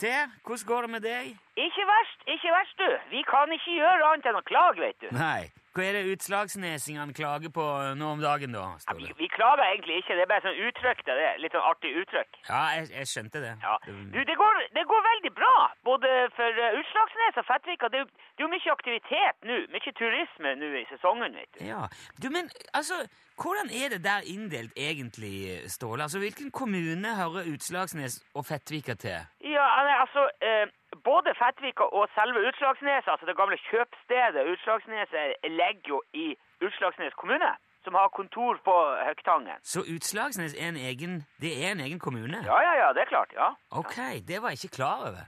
til. 0.02 0.22
Hvordan 0.46 0.67
går 0.69 0.82
det 0.82 0.91
med 0.96 1.04
deg? 1.06 1.26
Ikke 1.65 1.84
verst, 1.93 2.19
ikke 2.36 2.54
verst, 2.58 2.78
du. 2.82 2.89
Vi 3.13 3.22
kan 3.34 3.54
ikke 3.58 3.76
gjøre 3.78 4.08
annet 4.10 4.30
enn 4.32 4.39
å 4.39 4.46
klage, 4.48 4.82
vet 4.82 4.98
du. 5.04 5.12
Nei. 5.13 5.52
Hva 5.74 5.86
er 5.88 5.96
det 5.98 6.12
utslagsnesingene 6.14 7.16
klager 7.18 7.50
på 7.54 7.64
nå 7.98 8.10
om 8.14 8.20
dagen, 8.22 8.54
da? 8.54 8.66
Vi, 8.78 8.84
Ståle? 8.84 9.14
vi 9.18 9.30
klager 9.34 9.64
egentlig 9.72 9.96
ikke, 10.04 10.18
det 10.20 10.26
er 10.26 10.30
bare 10.30 10.46
sånn 10.46 10.60
uttrykk. 10.68 11.02
Det 11.08 11.16
er 11.18 11.42
litt 11.42 11.56
sånn 11.56 11.66
artig 11.66 11.94
uttrykk. 12.04 12.38
Ja, 12.46 12.62
jeg, 12.78 12.92
jeg 12.94 13.10
skjønte 13.10 13.42
det. 13.42 13.56
Ja. 13.64 13.74
Du, 13.88 14.20
det 14.30 14.38
går, 14.38 14.62
det 14.78 14.86
går 14.92 15.02
veldig 15.10 15.34
bra, 15.40 15.56
både 15.90 16.14
for 16.38 16.62
uh, 16.62 16.78
Utslagsnes 16.78 17.42
og 17.42 17.48
Fettvika. 17.50 17.90
Det, 17.90 18.04
det 18.06 18.46
er 18.46 18.46
jo 18.46 18.52
mye 18.54 18.76
aktivitet 18.78 19.50
nå, 19.50 19.60
mye 19.74 19.96
turisme 19.98 20.54
nå 20.62 20.72
i 20.84 20.86
sesongen, 20.94 21.42
vet 21.42 21.58
du. 21.58 21.66
Ja, 21.66 21.88
du, 22.22 22.30
men 22.38 22.54
altså, 22.78 23.02
hvordan 23.42 23.74
er 23.74 23.90
det 23.96 24.04
der 24.06 24.22
inndelt 24.30 24.78
egentlig, 24.78 25.66
Ståle? 25.74 26.06
Altså, 26.06 26.22
Hvilken 26.22 26.52
kommune 26.54 27.16
hører 27.18 27.50
Utslagsnes 27.50 28.22
og 28.38 28.46
Fettvika 28.46 28.94
til? 28.94 29.26
Ja, 29.42 29.66
altså, 30.06 30.30
eh, 30.46 30.70
både 31.10 31.30
Fettvika 31.42 31.84
og 31.98 32.06
selve 32.18 32.39
Utslagsnes, 32.48 33.06
altså 33.12 33.26
det 33.30 33.36
gamle 33.42 33.58
kjøpstedet 33.70 34.42
Utslagsneset, 34.54 35.36
ligger 35.60 35.88
jo 35.94 36.00
i 36.13 36.28
Utslagsnes 36.66 37.13
kommune, 37.22 37.52
som 37.84 37.94
har 38.00 38.08
kontor 38.20 38.54
på 38.68 38.76
Høgtangen. 39.08 39.58
Så 39.74 39.80
Utslagsnes 39.96 40.54
er 40.63 40.68
en 40.74 40.82
egen, 40.89 41.13
det 41.44 41.54
er 41.66 41.72
en 41.76 41.84
egen 41.88 42.00
kommune? 42.00 42.39
Ja, 42.50 42.60
ja, 42.68 42.74
ja, 42.82 42.89
det 42.96 43.02
er 43.06 43.10
klart, 43.16 43.32
ja. 43.42 43.50
Ok, 43.72 43.98
det 44.28 44.42
var 44.42 44.50
jeg 44.50 44.63
ikke 44.63 44.76
klar 44.80 44.98
over. 45.10 45.24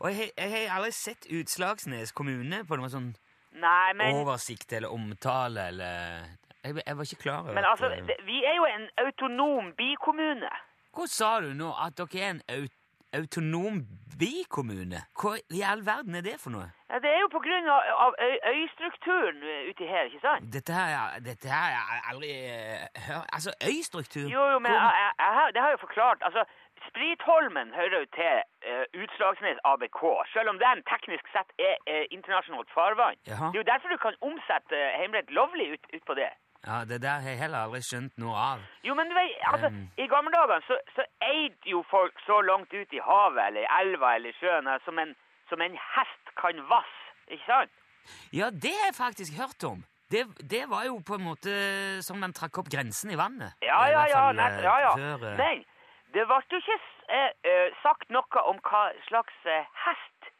Og 0.00 0.08
jeg, 0.10 0.30
jeg 0.38 0.50
har 0.68 0.76
aldri 0.78 0.90
sett 0.90 1.26
Utslagsnes 1.38 2.12
kommune 2.12 2.64
på 2.68 2.78
noen 2.78 2.92
sånn 2.92 3.12
Nei, 3.56 3.92
men, 3.96 4.16
oversikt 4.20 4.72
eller 4.76 4.92
omtale 4.92 5.68
eller 5.70 6.24
jeg, 6.64 6.76
jeg 6.86 6.96
var 6.96 7.08
ikke 7.08 7.22
klar 7.22 7.38
over 7.40 7.56
men 7.56 7.64
altså, 7.64 7.88
eh, 7.92 8.02
det, 8.08 8.16
vi 8.26 8.42
er 8.44 8.56
jo 8.58 8.66
en 8.68 8.88
autonom 9.04 9.70
bykommune. 9.78 10.50
Hva 10.96 11.06
sa 11.08 11.30
du 11.44 11.52
nå? 11.56 11.70
At 11.84 11.96
dere 12.00 12.20
er 12.20 12.34
en 12.34 12.42
au 12.56 12.66
autonom 13.18 13.82
bykommune? 14.20 15.00
Hva 15.20 15.36
i 15.58 15.62
all 15.70 15.82
verden 15.86 16.14
er 16.18 16.24
det 16.26 16.36
for 16.42 16.50
noe? 16.54 16.68
Ja, 16.90 16.98
det 17.04 17.10
er 17.12 17.20
jo 17.24 17.28
på 17.36 17.40
grunn 17.46 17.66
av, 17.68 17.80
av 18.04 18.12
øystrukturen 18.52 19.40
uti 19.70 19.86
her, 19.90 20.04
ikke 20.08 20.22
sant? 20.22 20.46
Dette 20.56 20.72
her, 20.78 20.92
er- 21.00 21.24
dette 21.30 21.48
her 21.50 21.66
jeg 21.74 22.02
aldri 22.12 22.30
eh, 22.30 22.86
hørt 23.08 23.26
Altså, 23.36 23.50
øystruktur 23.72 24.28
Jo, 24.36 24.44
jo, 24.52 24.58
men 24.64 24.72
jeg, 24.72 24.92
jeg, 25.02 25.12
jeg, 25.18 25.50
det 25.54 25.60
har 25.62 25.68
jeg 25.72 25.78
jo 25.78 25.86
forklart. 25.86 26.22
Altså, 26.28 26.44
Spritholmen 26.88 27.68
hører 27.78 27.98
jo 28.02 28.06
til 28.18 28.34
uh, 28.70 28.84
Utslagsnes 29.02 29.58
ABK, 29.72 30.00
selv 30.34 30.48
om 30.52 30.58
den 30.66 30.78
teknisk 30.92 31.26
sett 31.34 31.50
er 31.68 31.76
uh, 31.92 32.04
internasjonalt 32.16 32.70
farvann. 32.76 33.16
Jaha. 33.30 33.48
Det 33.50 33.58
er 33.58 33.62
jo 33.64 33.70
derfor 33.72 33.88
du 33.94 33.98
kan 34.06 34.16
omsette 34.28 34.76
uh, 34.84 34.92
heimrett 35.00 35.30
lovlig 35.40 35.66
ut, 35.74 35.84
ut 35.96 36.04
på 36.10 36.14
det. 36.20 36.30
Ja, 36.66 36.84
Det 36.84 37.02
der 37.02 37.20
har 37.22 37.30
jeg 37.30 37.38
heller 37.38 37.58
aldri 37.58 37.80
skjønt 37.86 38.14
noe 38.18 38.36
av. 38.52 38.62
Jo, 38.86 38.94
men 38.98 39.08
du 39.10 39.14
vet, 39.14 39.34
altså, 39.52 39.68
Um. 39.70 39.88
i 40.02 40.06
gamle 40.14 40.32
dager 40.34 40.60
så, 40.68 40.78
så 40.96 41.02
eide 41.32 41.70
jo 41.74 41.84
folk 41.90 42.14
så 42.26 42.40
langt 42.50 42.72
ut 42.74 42.92
i 42.92 43.02
havet 43.08 43.42
eller 43.46 43.62
i 43.62 43.72
elva 43.80 44.14
eller 44.16 44.30
i 44.30 44.38
sjøen 44.40 44.66
eh, 44.66 44.80
som 44.84 44.98
en, 44.98 45.14
som 45.48 45.60
en 45.62 45.76
hest 45.94 46.24
kan 46.42 46.62
vasse, 46.72 47.04
ikke 47.30 47.46
sant? 47.46 47.70
Ja, 48.32 48.50
det 48.50 48.74
har 48.78 48.90
jeg 48.90 48.98
faktisk 48.98 49.38
hørt 49.42 49.64
om. 49.72 49.84
Det, 50.10 50.22
det 50.50 50.64
var 50.70 50.84
jo 50.86 51.00
på 51.06 51.14
en 51.18 51.24
måte 51.30 51.52
som 52.06 52.18
man 52.22 52.34
trakk 52.34 52.58
opp 52.58 52.68
grensen 52.70 53.10
i 53.10 53.18
vannet. 53.18 53.54
Ja, 53.62 53.80
ja, 53.90 54.04
ja, 54.10 54.20
fall, 54.26 54.36
nett, 54.38 54.58
eh, 54.58 54.66
ja, 54.68 54.76
ja. 54.86 54.92
Før, 54.98 55.24
uh... 55.26 55.36
Men 55.42 55.64
det 56.14 56.26
ble 56.30 56.42
jo 56.50 56.62
ikke 56.62 56.78
eh, 57.18 57.70
sagt 57.82 58.10
noe 58.14 58.44
om 58.50 58.58
hva 58.68 58.84
slags 59.08 59.34
uh, 59.46 59.66
hest 59.86 60.30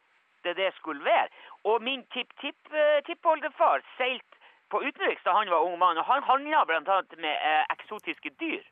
det 0.47 0.55
det 0.57 0.71
skulle 0.79 1.03
være. 1.05 1.31
Og 1.71 1.83
min 1.83 2.03
tipp-tipp-tippoldefar 2.15 3.83
seilte 3.97 4.36
på 4.70 4.81
utenriks 4.83 5.22
da 5.24 5.35
han 5.37 5.50
var 5.50 5.64
ung 5.66 5.76
mann, 5.79 5.98
og 5.98 6.05
han 6.09 6.24
handla 6.26 6.62
annet 6.66 7.12
med 7.18 7.35
eh, 7.48 7.62
eksotiske 7.74 8.31
dyr. 8.40 8.64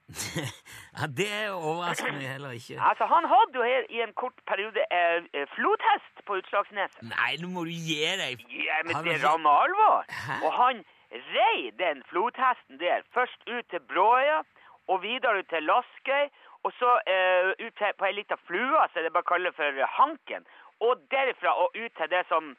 ja, 0.98 1.07
Det 1.20 1.30
overrasker 1.52 2.12
meg 2.16 2.26
heller 2.35 2.57
ikke. 2.59 2.80
Altså, 2.88 3.07
Han 3.14 3.28
hadde 3.35 3.61
jo 3.61 3.62
her 3.62 3.87
i 3.90 4.02
en 4.07 4.14
kort 4.22 4.38
periode 4.50 4.83
eh, 4.90 5.22
eh, 5.33 5.46
flodhest 5.54 6.24
på 6.26 6.40
Utslagsneset. 6.40 7.02
Nei, 7.12 7.37
nå 7.42 7.52
må 7.54 7.64
du 7.68 7.70
gi 7.70 8.00
deg. 8.24 8.42
Ja, 8.50 8.83
men 8.85 8.96
Han 8.96 9.07
det 9.09 9.20
rammer 9.24 9.62
alvor. 9.66 10.04
Hæ? 10.09 10.40
Og 10.46 10.52
han 10.59 10.85
rei 11.14 11.70
den 11.78 12.02
flodhesten 12.11 12.80
der, 12.80 13.07
først 13.14 13.40
ut 13.46 13.66
til 13.70 13.80
Bråøya, 13.90 14.42
og 14.88 15.02
videre 15.02 15.38
ut 15.38 15.48
til 15.48 15.62
Laskøy, 15.62 16.28
og 16.64 16.72
så 16.80 16.90
eh, 17.12 17.52
ut 17.66 17.74
til, 17.78 17.92
på 17.98 18.09
ei 18.09 18.14
lita 18.18 18.37
flue, 18.48 18.85
som 18.92 19.04
jeg 19.04 19.12
bare 19.12 19.30
kaller 19.30 19.52
for 19.57 19.80
eh, 19.80 19.96
Hanken, 19.98 20.46
og 20.85 21.00
derifra 21.12 21.52
og 21.62 21.76
ut 21.76 21.92
til 21.98 22.11
det 22.11 22.24
som 22.28 22.57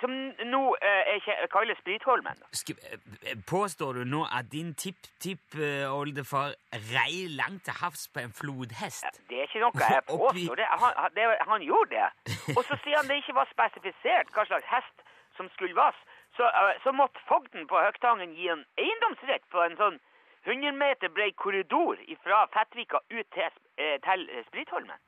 som 0.00 0.12
nå 0.50 0.62
eh, 0.80 1.28
kalles 1.52 1.78
Spritholmen. 1.80 2.42
Sk 2.56 2.74
eh, 2.76 3.36
påstår 3.48 4.00
du 4.00 4.04
nå 4.08 4.24
at 4.38 4.50
din 4.52 4.74
tipp-tipp-oldefar 4.74 6.56
rei 6.92 7.26
langt 7.32 7.64
til 7.68 7.78
havs 7.80 8.08
på 8.12 8.24
en 8.24 8.34
flodhest? 8.36 9.08
Det 9.30 9.42
er 9.42 9.48
ikke 9.48 9.64
noe 9.64 9.90
jeg 9.90 10.04
påstår. 10.12 10.60
Det, 10.60 10.68
han, 10.82 10.92
det, 11.16 11.30
han 11.52 11.64
gjorde 11.64 11.96
det. 11.96 12.36
Og 12.56 12.62
så 12.68 12.78
sier 12.84 13.00
han 13.00 13.08
det 13.10 13.20
ikke 13.22 13.38
var 13.40 13.50
spesifisert 13.52 14.32
hva 14.36 14.46
slags 14.50 14.68
hest 14.72 15.06
som 15.36 15.48
skulle 15.56 15.76
vasse, 15.76 16.02
så, 16.36 16.42
eh, 16.42 16.74
så 16.84 16.92
måtte 16.92 17.20
fogden 17.28 17.66
på 17.70 17.80
Høgtangen 17.80 18.34
gi 18.36 18.48
en 18.52 18.64
eiendomsrett 18.80 19.44
på 19.52 19.62
en 19.64 19.76
sånn 19.80 19.98
100 20.46 20.76
meter 20.78 21.10
brei 21.10 21.32
korridor 21.42 21.98
fra 22.24 22.44
Fettvika 22.54 23.00
ut 23.10 23.28
til, 23.34 23.56
eh, 23.82 23.96
til 24.04 24.28
eh, 24.30 24.44
Spritholmen. 24.48 25.00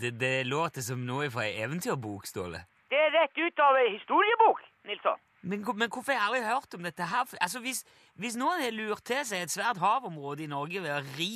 Det, 0.00 0.10
det 0.20 0.46
låter 0.46 0.80
som 0.80 1.04
noe 1.08 1.28
fra 1.30 1.46
ei 1.48 1.58
eventyrbok, 1.64 2.26
Ståle. 2.26 2.64
Det 2.90 2.98
er 2.98 3.14
rett 3.14 3.38
ut 3.38 3.62
av 3.64 3.78
ei 3.80 3.88
historiebok, 3.96 4.60
Nilsson. 4.86 5.22
Men, 5.46 5.62
men 5.78 5.90
hvorfor 5.92 6.12
har 6.12 6.18
jeg 6.18 6.26
aldri 6.26 6.42
hørt 6.48 6.74
om 6.74 6.86
dette 6.86 7.06
her? 7.06 7.26
Altså, 7.44 7.60
hvis, 7.62 7.84
hvis 8.18 8.36
noen 8.38 8.62
har 8.62 8.74
lurt 8.74 9.04
til 9.06 9.22
seg 9.28 9.44
et 9.44 9.52
svært 9.52 9.78
havområde 9.82 10.42
i 10.46 10.50
Norge 10.50 10.82
ved 10.82 10.94
å 10.94 11.02
ri 11.18 11.30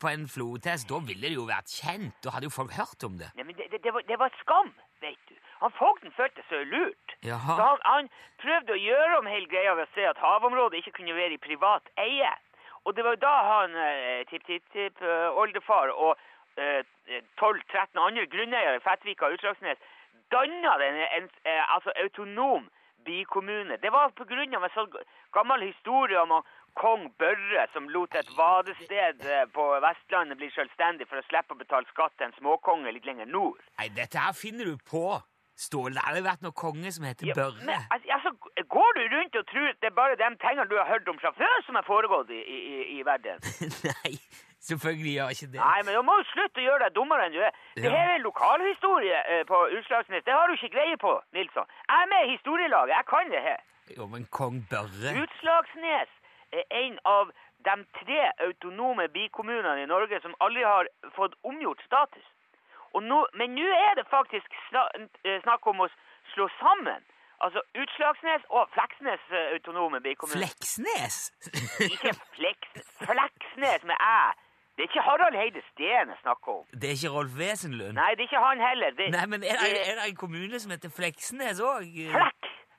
på 0.00 0.08
en 0.12 0.24
flodhest, 0.28 0.88
da 0.88 1.00
ville 1.04 1.28
det 1.28 1.36
jo 1.36 1.44
vært 1.48 1.72
kjent. 1.72 2.16
Da 2.24 2.32
hadde 2.36 2.48
jo 2.48 2.54
folk 2.54 2.72
hørt 2.76 3.04
om 3.04 3.18
det. 3.20 3.28
Nei, 3.36 3.48
men 3.50 3.58
det, 3.58 3.68
det, 3.72 3.82
det, 3.84 3.92
var, 3.96 4.06
det 4.08 4.18
var 4.20 4.32
skam, 4.40 4.72
vet 5.04 5.20
du. 5.28 5.36
Han 5.60 5.74
fogden 5.76 6.12
følte 6.16 6.44
seg 6.48 6.68
lurt. 6.72 7.16
Jaha. 7.26 7.56
Så 7.56 7.68
han, 7.68 7.84
han 7.84 8.08
prøvde 8.40 8.76
å 8.76 8.80
gjøre 8.80 9.18
om 9.20 9.28
hele 9.28 9.50
greia 9.52 9.76
ved 9.76 9.90
å 9.90 9.92
si 9.96 10.06
at 10.08 10.20
havområdet 10.24 10.80
ikke 10.80 10.96
kunne 11.00 11.16
være 11.18 11.36
i 11.36 11.42
privat 11.42 11.92
eie. 12.00 12.32
Og 12.88 12.96
det 12.96 13.04
var 13.04 13.20
da 13.20 13.34
han, 13.44 13.76
eh, 13.76 14.22
tipp-tipp-tipp-oldefar 14.30 15.92
og 15.92 16.14
eh, 16.56 16.80
12-13 17.36 18.00
andre 18.00 18.24
grunneiere 18.32 18.78
i 18.80 18.84
Fettvika 18.86 19.28
og 19.28 19.36
Utslagsnes 19.36 19.84
danna 20.32 20.76
en, 20.86 21.00
en 21.18 21.28
eh, 21.44 21.74
altså 21.74 21.92
autonom 22.02 22.68
bykommune. 23.04 23.76
Det 23.82 23.92
var 23.92 24.12
av 24.12 24.64
en 24.64 24.74
sånn 24.74 24.96
gammel 25.32 25.62
historie 25.68 26.20
om 26.20 26.42
kong 26.78 27.08
Børre 27.18 27.66
som 27.72 27.88
lot 27.88 28.14
et 28.14 28.30
vadested 28.36 29.24
eh, 29.26 29.46
på 29.54 29.66
Vestlandet 29.84 30.38
bli 30.38 30.50
selvstendig 30.54 31.08
for 31.08 31.20
å 31.20 31.26
slippe 31.28 31.56
å 31.56 31.60
betale 31.60 31.88
skatt 31.90 32.14
til 32.16 32.28
en 32.28 32.36
småkonge 32.38 32.92
litt 32.94 33.08
lenger 33.08 33.26
nord. 33.26 33.60
Nei, 33.80 33.90
dette 33.96 34.20
her 34.20 34.36
finner 34.36 34.70
du 34.70 34.78
på. 34.92 35.20
Ståle, 35.60 35.92
det 35.92 36.00
har 36.00 36.14
aldri 36.14 36.22
vært 36.24 36.44
noen 36.44 36.56
konge 36.56 36.90
som 36.94 37.04
heter 37.04 37.28
Ja, 37.28 37.34
Børre. 37.36 37.64
Men, 37.68 37.82
altså, 37.92 38.30
går 38.76 38.94
du 38.96 39.00
rundt 39.12 39.34
og 39.36 39.42
tror 39.50 39.66
at 39.68 39.82
det 39.82 39.90
er 39.90 39.96
bare 39.98 40.16
de 40.16 40.30
tingene 40.40 40.64
du 40.70 40.78
har 40.78 40.88
hørt 40.88 41.10
om 41.12 41.18
fra 41.20 41.34
før, 41.36 41.58
som 41.66 41.76
har 41.76 41.84
foregått 41.84 42.32
i, 42.32 42.38
i, 42.40 42.60
i, 42.70 42.78
i 42.94 43.02
verden? 43.04 43.44
Nei, 43.90 44.14
selvfølgelig 44.68 45.12
gjør 45.16 45.28
ikke 45.34 45.48
det. 45.52 45.60
Nei, 45.60 45.80
men 45.86 45.94
da 45.96 46.02
må 46.02 46.16
du 46.20 46.24
slutte 46.32 46.60
å 46.60 46.64
gjøre 46.68 46.84
deg 46.84 46.94
dummere 46.98 47.26
enn 47.26 47.32
du 47.36 47.40
er. 47.40 47.52
Det 47.76 47.84
Ja. 47.84 47.90
her 47.96 48.14
er 48.14 48.24
lokalhistorie 48.24 49.18
eh, 49.34 49.44
på 49.48 49.56
Utslagsnes. 49.78 50.24
Det 50.24 50.32
har 50.36 50.46
du 50.46 50.52
ikke 50.58 50.72
greie 50.76 50.96
på, 50.96 51.12
Nilsson. 51.32 51.66
Jeg 51.88 52.02
er 52.02 52.10
med 52.14 52.26
i 52.26 52.32
historielaget. 52.36 52.94
Jeg 52.96 53.06
kan 53.12 53.30
det 53.30 53.42
her. 53.42 53.60
Jo, 53.96 54.06
men 54.06 54.26
kong 54.30 54.60
Børre 54.70 55.14
Utslagsnes 55.22 56.10
er 56.52 56.64
en 56.82 56.98
av 57.04 57.30
de 57.64 57.74
tre 58.00 58.20
autonome 58.46 59.08
bikommunene 59.08 59.82
i 59.82 59.86
Norge 59.86 60.20
som 60.22 60.34
aldri 60.40 60.62
har 60.62 60.86
fått 61.16 61.34
omgjort 61.44 61.82
status. 61.86 62.26
Nå, 62.94 63.18
men 63.38 63.52
nå 63.54 63.66
er 63.70 63.94
det 63.98 64.06
faktisk 64.10 64.46
eh, 64.74 65.40
snakk 65.42 65.66
om 65.66 65.80
å 65.84 65.88
slå 66.34 66.48
sammen. 66.60 67.02
Altså 67.40 67.62
Utslagsnes 67.74 68.42
og 68.50 68.68
Fleksnes 68.74 69.22
eh, 69.30 69.52
autonome 69.56 70.00
bikommune. 70.04 70.40
Fleksnes? 70.42 71.20
Ikke 71.86 72.12
Fleksnes, 72.36 72.88
Fleksnes 73.06 73.84
med 73.88 73.96
æ. 73.96 74.16
Det 74.80 74.86
er 74.86 74.92
ikke 74.94 75.02
Harald 75.04 75.34
Heide 75.36 75.60
Steen 75.72 76.08
jeg 76.08 76.18
snakker 76.22 76.52
om. 76.52 76.62
Det 76.72 76.88
er 76.88 76.94
ikke 76.96 77.08
Rolf 77.12 77.32
Wesenlund? 77.36 77.92
Nei, 78.00 78.10
det 78.16 78.22
er 78.24 78.28
ikke 78.30 78.40
han 78.48 78.60
heller. 78.64 78.94
Det, 78.96 79.08
Nei, 79.12 79.26
men 79.28 79.42
er 79.44 79.58
det, 79.60 79.72
er 79.90 79.98
det 79.98 80.06
en 80.08 80.16
kommune 80.16 80.60
som 80.62 80.72
heter 80.72 80.88
Fleksnes 80.88 81.60
òg? 81.60 81.90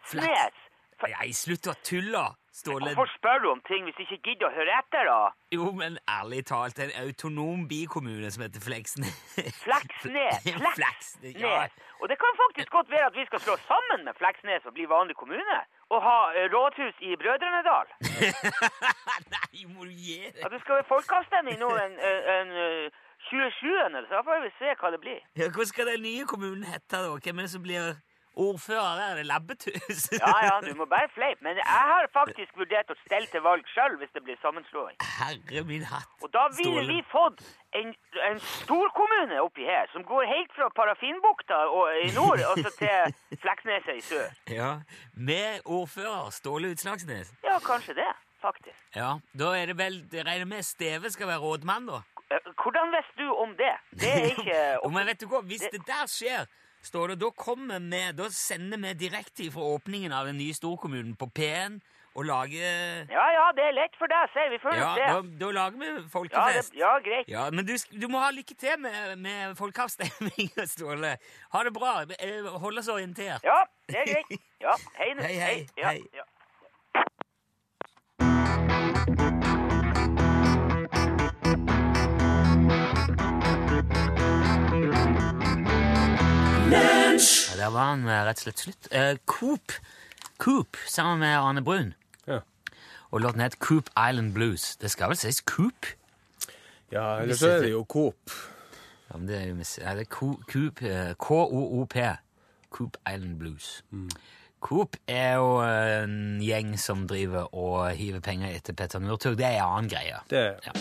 Fleksnes? 0.10 0.64
Nei, 1.04 1.28
slutt 1.38 1.70
å 1.70 1.76
tulle, 1.86 2.24
Ståle. 2.58 2.96
Hvorfor 2.98 3.12
spør 3.14 3.38
du 3.44 3.48
om 3.52 3.62
ting 3.70 3.86
hvis 3.86 4.00
du 4.00 4.02
ikke 4.08 4.18
gidder 4.32 4.50
å 4.50 4.56
høre 4.56 4.80
etter, 4.80 5.12
da? 5.12 5.30
Jo, 5.54 5.68
men 5.78 6.00
ærlig 6.10 6.42
talt, 6.50 6.82
en 6.82 6.92
autonom 7.04 7.68
bikommune 7.70 8.32
som 8.34 8.48
heter 8.48 8.66
Fleksnes. 8.66 9.14
Fleksnes. 9.68 10.50
Fleksnes, 10.74 11.38
ja. 11.38 11.68
Og 12.02 12.10
det 12.10 12.18
kan 12.24 12.42
faktisk 12.42 12.74
godt 12.80 12.90
være 12.90 13.12
at 13.14 13.22
vi 13.22 13.28
skal 13.30 13.46
slå 13.46 13.60
sammen 13.70 14.10
med 14.10 14.18
Fleksnes 14.18 14.66
og 14.66 14.74
bli 14.74 14.90
vanlig 14.90 15.16
kommune. 15.22 15.60
Og 15.92 16.00
ha 16.08 16.20
eh, 16.40 16.48
rådhus 16.54 16.96
i 17.08 17.16
Brødrenedal. 17.22 17.88
Nei, 19.34 19.64
må 19.74 19.84
du 19.84 19.92
gi 19.92 20.20
deg? 20.24 20.38
Ja, 20.40 20.52
det 20.54 20.62
skal 20.64 20.80
være 20.80 20.88
folkeavstemning 20.88 21.58
nå 21.60 21.72
en, 21.86 21.98
en, 22.12 22.22
en 22.36 22.54
27. 23.28 23.74
så 24.08 24.14
da 24.16 24.22
får 24.28 24.40
vi 24.46 24.52
se 24.60 24.76
hva 24.80 24.92
det 24.94 25.02
blir. 25.04 25.20
Ja, 25.40 25.50
hva 25.56 25.68
skal 25.68 25.92
den 25.92 26.06
nye 26.08 26.24
kommunen 26.32 26.64
hete, 26.64 26.96
da? 26.96 27.12
Hvem 27.26 27.44
er 27.44 27.48
det 27.48 27.54
som 27.56 27.66
blir 27.66 27.92
ordfører 28.36 28.96
der? 29.00 29.08
Er 29.12 29.16
det 29.16 29.26
Labbetus? 29.26 30.02
Ja, 30.12 30.34
ja, 30.46 30.56
du 30.66 30.74
må 30.76 30.86
bare 30.86 31.10
fleipe. 31.14 31.44
Men 31.44 31.56
jeg 31.60 31.66
har 31.92 32.08
faktisk 32.14 32.58
vurdert 32.58 32.92
å 32.94 32.98
stelle 33.06 33.28
til 33.32 33.44
valg 33.46 33.66
sjøl 33.74 33.98
hvis 34.02 34.12
det 34.16 34.24
blir 34.26 34.38
sammenslåing. 34.42 34.96
Herre 35.20 35.64
min 35.68 35.84
hatt. 35.90 36.08
Og 36.24 36.32
da 36.34 36.48
ville 36.58 36.86
vi 36.88 37.00
fått 37.12 37.44
en, 37.78 37.94
en 38.30 38.40
storkommune 38.40 39.42
oppi 39.44 39.66
her, 39.68 39.90
som 39.94 40.04
går 40.08 40.26
helt 40.30 40.54
fra 40.56 40.70
Parafinbukta 40.76 41.62
i 42.06 42.12
nord 42.16 42.44
og 42.52 42.64
så 42.66 42.74
til 42.80 43.38
Fleksneset 43.44 43.96
i 44.00 44.04
sør. 44.06 44.28
Ja, 44.52 44.72
Med 45.16 45.62
ordfører 45.66 46.30
Ståle 46.36 46.72
Utslagsnes. 46.76 47.34
Ja, 47.44 47.60
kanskje 47.66 47.94
det, 48.00 48.10
faktisk. 48.42 48.80
Ja, 48.96 49.18
Da 49.38 49.54
er 49.58 49.66
det 49.72 49.78
vel 49.78 50.02
Jeg 50.12 50.26
regner 50.26 50.46
med 50.46 50.64
Steve 50.64 51.12
skal 51.12 51.28
være 51.28 51.44
rådmann, 51.44 51.88
da? 51.88 52.02
Eh, 52.32 52.52
Hvordan 52.64 52.92
visste 52.96 53.18
du 53.24 53.28
om 53.44 53.56
det? 53.60 53.74
Det 53.92 54.12
er 54.12 54.26
ikke 54.32 54.90
men 54.96 55.08
vet 55.08 55.22
du 55.22 55.28
hva, 55.32 55.42
Hvis 55.42 55.64
det 55.72 55.82
der 55.88 56.08
skjer, 56.08 56.46
står 56.84 57.14
det, 57.14 57.20
da 57.22 57.30
kommer 57.38 57.80
vi, 57.80 58.04
da 58.18 58.28
sender 58.34 58.78
vi 58.82 58.94
direkte 59.08 59.52
fra 59.54 59.62
åpningen 59.78 60.12
av 60.14 60.26
den 60.30 60.38
nye 60.42 60.54
storkommunen 60.58 61.16
på 61.20 61.28
P1 61.38 61.80
og 62.12 62.26
lager 62.28 63.06
Ja, 63.08 63.26
ja, 63.32 63.44
det 63.56 63.64
er 63.70 63.76
lett 63.78 63.94
for 63.96 64.12
deg, 64.12 64.28
sier 64.34 64.50
vi. 64.52 64.58
Følg 64.60 64.76
Ja, 64.82 64.90
det. 64.98 65.06
da, 65.08 65.46
da 65.46 65.52
lager 65.56 65.78
vi 65.80 65.88
Ja, 65.88 65.94
det, 66.02 66.10
folkefest. 66.12 66.74
ja, 66.76 66.90
greit. 67.06 67.30
Ja, 67.32 67.46
Men 67.56 67.66
du, 67.70 67.72
du 68.02 68.08
må 68.12 68.20
ha 68.20 68.32
lykke 68.36 68.58
til 68.60 68.76
med, 68.84 69.16
med 69.24 69.56
folkeavstemning, 69.56 70.52
Ståle. 70.74 71.14
Ha 71.54 71.64
det 71.64 71.72
bra. 71.78 71.94
Eh, 72.20 72.50
Hold 72.60 72.82
oss 72.84 72.90
orientert. 72.92 73.46
Ja, 73.48 73.62
det 73.88 74.02
er 74.04 74.12
greit. 74.12 74.42
Ja, 74.62 74.76
hei. 75.00 75.14
Hei, 75.22 75.36
hei, 75.40 75.56
hei. 75.80 75.96
ja. 76.12 76.26
Ja, 76.26 76.28
der 87.62 87.70
var 87.70 87.92
han 87.92 88.08
eh, 88.10 88.24
rett 88.26 88.40
og 88.42 88.48
slett 88.48 88.64
slutt. 88.64 88.88
Eh, 88.92 89.18
Coop, 89.30 89.74
Coop 90.42 90.78
sammen 90.90 91.20
med 91.22 91.38
Arne 91.38 91.62
Brun. 91.62 91.94
Ja. 92.28 92.40
Og 93.12 93.22
låten 93.22 93.44
het 93.44 93.60
Coop 93.60 93.90
Island 93.94 94.34
Blues. 94.34 94.76
Det 94.82 94.90
skal 94.92 95.12
vel 95.12 95.20
sies 95.22 95.44
Coop? 95.46 95.86
Ja, 96.92 97.20
eller 97.22 97.38
så 97.38 97.52
er 97.56 97.68
det 97.68 97.72
jo 97.76 97.84
Coop. 97.86 98.34
Ja, 99.12 99.18
men 99.18 99.28
det 99.28 99.38
er 99.38 99.46
jo 99.52 99.60
mis... 99.60 99.76
Ja, 99.78 99.94
det 99.96 100.08
er 100.08 100.10
Coop, 100.10 100.82
eh, 100.82 101.14
K-O-O-P. 101.20 102.08
Coop 102.72 102.98
Island 103.06 103.38
Blues. 103.38 103.84
Coop 104.62 104.98
er 105.08 105.36
jo 105.36 105.60
en 105.66 106.40
gjeng 106.42 106.74
som 106.80 107.06
driver 107.08 107.50
og 107.54 107.92
hiver 107.98 108.24
penger 108.24 108.56
etter 108.56 108.74
Petter 108.78 109.04
Northug. 109.04 109.38
Det 109.38 109.46
er 109.46 109.60
en 109.60 109.68
annen 109.68 109.92
greie. 109.92 110.24
Det 110.30 110.46
Ja. 110.66 110.74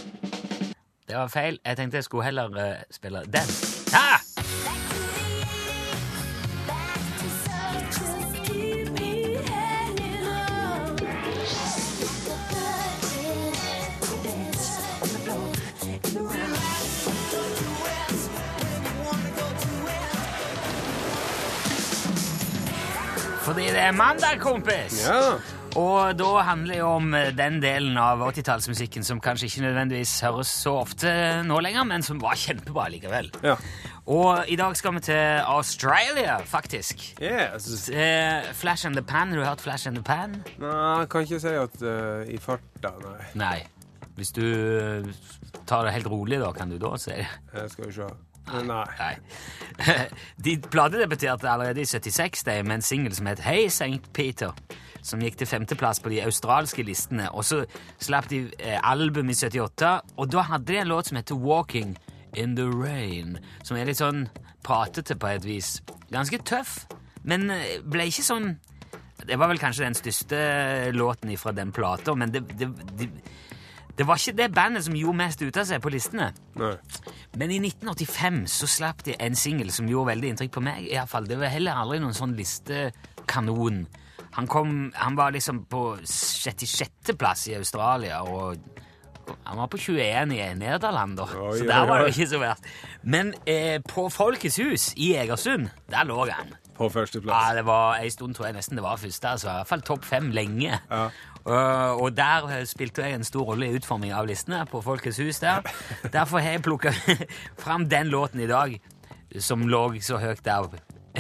Det 1.10 1.18
var 1.18 1.28
feil. 1.28 1.58
Jeg 1.66 1.76
tenkte 1.76 1.98
jeg 1.98 2.04
skulle 2.06 2.24
heller 2.24 2.54
uh, 2.54 2.82
spille 2.94 3.24
den. 3.26 3.48
Ah! 3.98 4.29
Fordi 23.50 23.64
det 23.74 23.80
er 23.82 23.94
mandag, 23.98 24.36
kompis! 24.38 25.00
Ja. 25.02 25.40
Og 25.74 26.12
da 26.14 26.28
handler 26.46 26.76
det 26.76 26.84
om 26.86 27.14
eh, 27.18 27.32
den 27.34 27.56
delen 27.58 27.96
av 27.98 28.22
80-tallsmusikken 28.22 29.02
som 29.02 29.18
kanskje 29.18 29.48
ikke 29.48 29.64
nødvendigvis 29.64 30.12
høres 30.22 30.52
så 30.62 30.76
ofte 30.84 31.10
nå 31.48 31.56
lenger, 31.58 31.82
men 31.90 32.06
som 32.06 32.20
var 32.22 32.38
kjempebra 32.38 32.86
likevel. 32.94 33.32
Ja. 33.42 33.56
Og 34.06 34.46
i 34.46 34.54
dag 34.60 34.78
skal 34.78 34.94
vi 34.94 35.02
til 35.08 35.42
Australia, 35.50 36.38
faktisk. 36.46 37.02
Yes. 37.18 37.88
Eh, 37.90 38.46
Flash 38.54 38.86
and 38.86 38.94
the 38.94 39.02
Pan. 39.02 39.34
Har 39.34 39.42
du 39.42 39.48
hørt 39.48 39.66
Flash 39.66 39.90
and 39.90 39.98
the 39.98 40.06
Pan? 40.06 40.38
Nei, 40.62 41.10
kan 41.10 41.26
ikke 41.26 41.42
si 41.42 41.58
at 41.58 41.82
uh, 41.82 42.22
i 42.30 42.38
farta, 42.38 42.94
nei. 43.02 43.30
Nei. 43.34 43.58
Hvis 44.14 44.30
du 44.38 44.46
tar 45.66 45.90
det 45.90 45.98
helt 45.98 46.06
rolig, 46.06 46.38
da, 46.38 46.54
kan 46.54 46.70
du 46.70 46.78
da 46.78 46.94
si 47.02 47.18
det? 47.18 47.26
Jeg 47.56 47.74
skal 47.74 47.90
vi 47.90 47.98
se. 47.98 48.12
Nei. 48.50 48.84
Nei. 48.98 49.16
De 50.44 50.56
platedebuterte 50.70 51.50
allerede 51.50 51.80
i 51.80 51.86
76 51.86 52.42
de, 52.44 52.62
med 52.62 52.80
en 52.80 52.82
singel 52.82 53.14
som 53.14 53.28
het 53.30 53.42
Hey 53.44 53.68
St. 53.70 54.12
Peter, 54.12 54.54
som 55.02 55.22
gikk 55.22 55.38
til 55.40 55.48
femteplass 55.48 56.00
på 56.02 56.12
de 56.12 56.22
australske 56.24 56.84
listene. 56.84 57.30
Og 57.30 57.44
så 57.46 57.62
slapp 58.02 58.28
de 58.30 58.42
eh, 58.58 58.78
album 58.82 59.30
i 59.30 59.36
78, 59.36 59.92
og 60.16 60.32
da 60.32 60.46
hadde 60.50 60.72
de 60.72 60.80
en 60.80 60.90
låt 60.90 61.10
som 61.10 61.20
heter 61.20 61.38
Walking 61.38 61.96
in 62.36 62.56
the 62.56 62.66
Rain, 62.66 63.38
som 63.62 63.78
er 63.78 63.88
litt 63.88 64.00
sånn 64.00 64.26
pratete 64.66 65.16
på 65.18 65.30
et 65.30 65.46
vis. 65.46 65.78
Ganske 66.10 66.42
tøff, 66.46 66.84
men 67.22 67.50
eh, 67.54 67.78
ble 67.84 68.10
ikke 68.10 68.26
sånn 68.26 68.56
Det 69.20 69.36
var 69.36 69.50
vel 69.50 69.58
kanskje 69.60 69.84
den 69.84 69.94
største 69.94 70.36
låten 70.96 71.34
fra 71.36 71.52
den 71.52 71.74
plata, 71.76 72.14
men 72.16 72.30
det, 72.32 72.40
det, 72.56 72.70
det, 72.96 73.10
det 74.00 74.06
var 74.08 74.16
ikke 74.16 74.32
det 74.38 74.46
bandet 74.56 74.86
som 74.86 74.94
gjorde 74.96 75.18
mest 75.18 75.42
ut 75.44 75.56
av 75.60 75.66
seg 75.68 75.82
på 75.84 75.90
listene. 75.92 76.30
nei. 76.56 76.72
Men 77.36 77.50
i 77.52 77.58
1985 77.60 78.38
så 78.48 78.68
slapp 78.70 79.02
de 79.04 79.12
en 79.20 79.36
singel 79.36 79.68
som 79.76 79.88
gjorde 79.90 80.14
veldig 80.14 80.30
inntrykk 80.32 80.54
på 80.56 80.62
meg. 80.64 80.86
i 80.88 80.94
hvert 80.96 81.10
fall. 81.10 81.28
Det 81.28 81.36
var 81.38 81.52
heller 81.52 81.76
aldri 81.76 81.98
noen 82.00 82.16
sånn 82.16 82.32
listekanon. 82.38 83.82
Han, 84.38 84.46
kom, 84.48 84.92
han 84.94 85.18
var 85.18 85.34
liksom 85.36 85.66
på 85.68 85.82
66. 86.06 87.12
plass 87.18 87.44
i 87.50 87.58
Australia, 87.58 88.22
og 88.24 88.56
han 89.44 89.58
var 89.60 89.68
på 89.70 89.78
21 89.78 90.32
i 90.32 90.40
Nederland, 90.58 91.18
da. 91.20 91.26
Oi, 91.36 91.58
så 91.58 91.68
der 91.68 91.86
var 91.90 92.02
det 92.06 92.14
ikke 92.14 92.30
så 92.32 92.40
verst. 92.42 92.72
Men 93.02 93.34
eh, 93.44 93.82
på 93.84 94.08
Folkets 94.08 94.56
hus 94.62 94.90
i 94.96 95.12
Egersund, 95.20 95.68
der 95.92 96.08
lå 96.08 96.24
han. 96.30 96.56
På 96.80 96.88
Ja, 96.88 97.52
det 97.52 97.66
var 97.66 97.98
En 98.00 98.10
stund 98.10 98.34
tror 98.34 98.46
jeg 98.48 98.56
nesten 98.56 98.78
det 98.78 98.82
var 98.82 98.96
første. 98.96 99.28
altså 99.28 99.48
i 99.50 99.52
hvert 99.52 99.68
fall 99.68 99.82
topp 99.84 100.04
fem 100.08 100.30
lenge. 100.32 100.78
Ja. 100.90 101.08
Uh, 101.46 101.96
og 102.02 102.16
der 102.16 102.48
eh, 102.52 102.64
spilte 102.68 103.02
jeg 103.02 103.16
en 103.16 103.24
stor 103.24 103.48
rolle 103.48 103.70
i 103.70 103.76
utforming 103.78 104.12
av 104.12 104.28
listene 104.28 104.60
på 104.68 104.82
Folkets 104.84 105.18
hus. 105.22 105.40
der. 105.40 105.64
Derfor 106.12 106.38
har 106.38 106.58
jeg 106.58 106.62
plukka 106.62 106.92
fram 107.64 107.88
den 107.88 108.12
låten 108.12 108.40
i 108.40 108.46
dag, 108.46 108.80
som 109.38 109.68
lå 109.68 110.00
så 110.00 110.18
høyt 110.20 110.44
der 110.44 110.68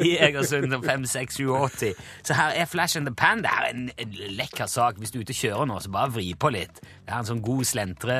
i, 0.00 0.16
Egersund 0.18 0.72
som 0.72 0.82
5, 0.82 1.04
6, 1.06 1.34
7, 1.34 1.50
80. 1.54 1.94
Så 2.22 2.34
her 2.34 2.50
er 2.50 2.64
Flash 2.64 2.98
and 2.98 3.06
the 3.06 3.14
Pan. 3.14 3.38
Det 3.38 3.50
er 3.52 3.70
en, 3.70 3.90
en 3.98 4.16
lekker 4.40 4.66
sak. 4.66 4.98
Hvis 4.98 5.10
du 5.10 5.18
er 5.18 5.22
ute 5.22 5.36
og 5.36 5.42
kjører 5.44 5.70
nå, 5.70 5.78
så 5.80 5.92
bare 5.94 6.12
vri 6.16 6.34
på 6.34 6.50
litt. 6.50 6.82
Det 6.82 7.12
er 7.12 7.20
en 7.20 7.30
sånn 7.30 7.44
god 7.44 7.64
slentre 7.64 8.18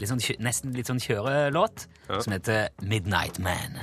litt 0.00 0.10
sånn, 0.10 0.22
Nesten 0.42 0.74
litt 0.76 0.90
sånn 0.90 1.02
kjørelåt 1.02 1.86
som 2.08 2.32
heter 2.32 2.72
Midnight 2.80 3.38
Man. 3.42 3.78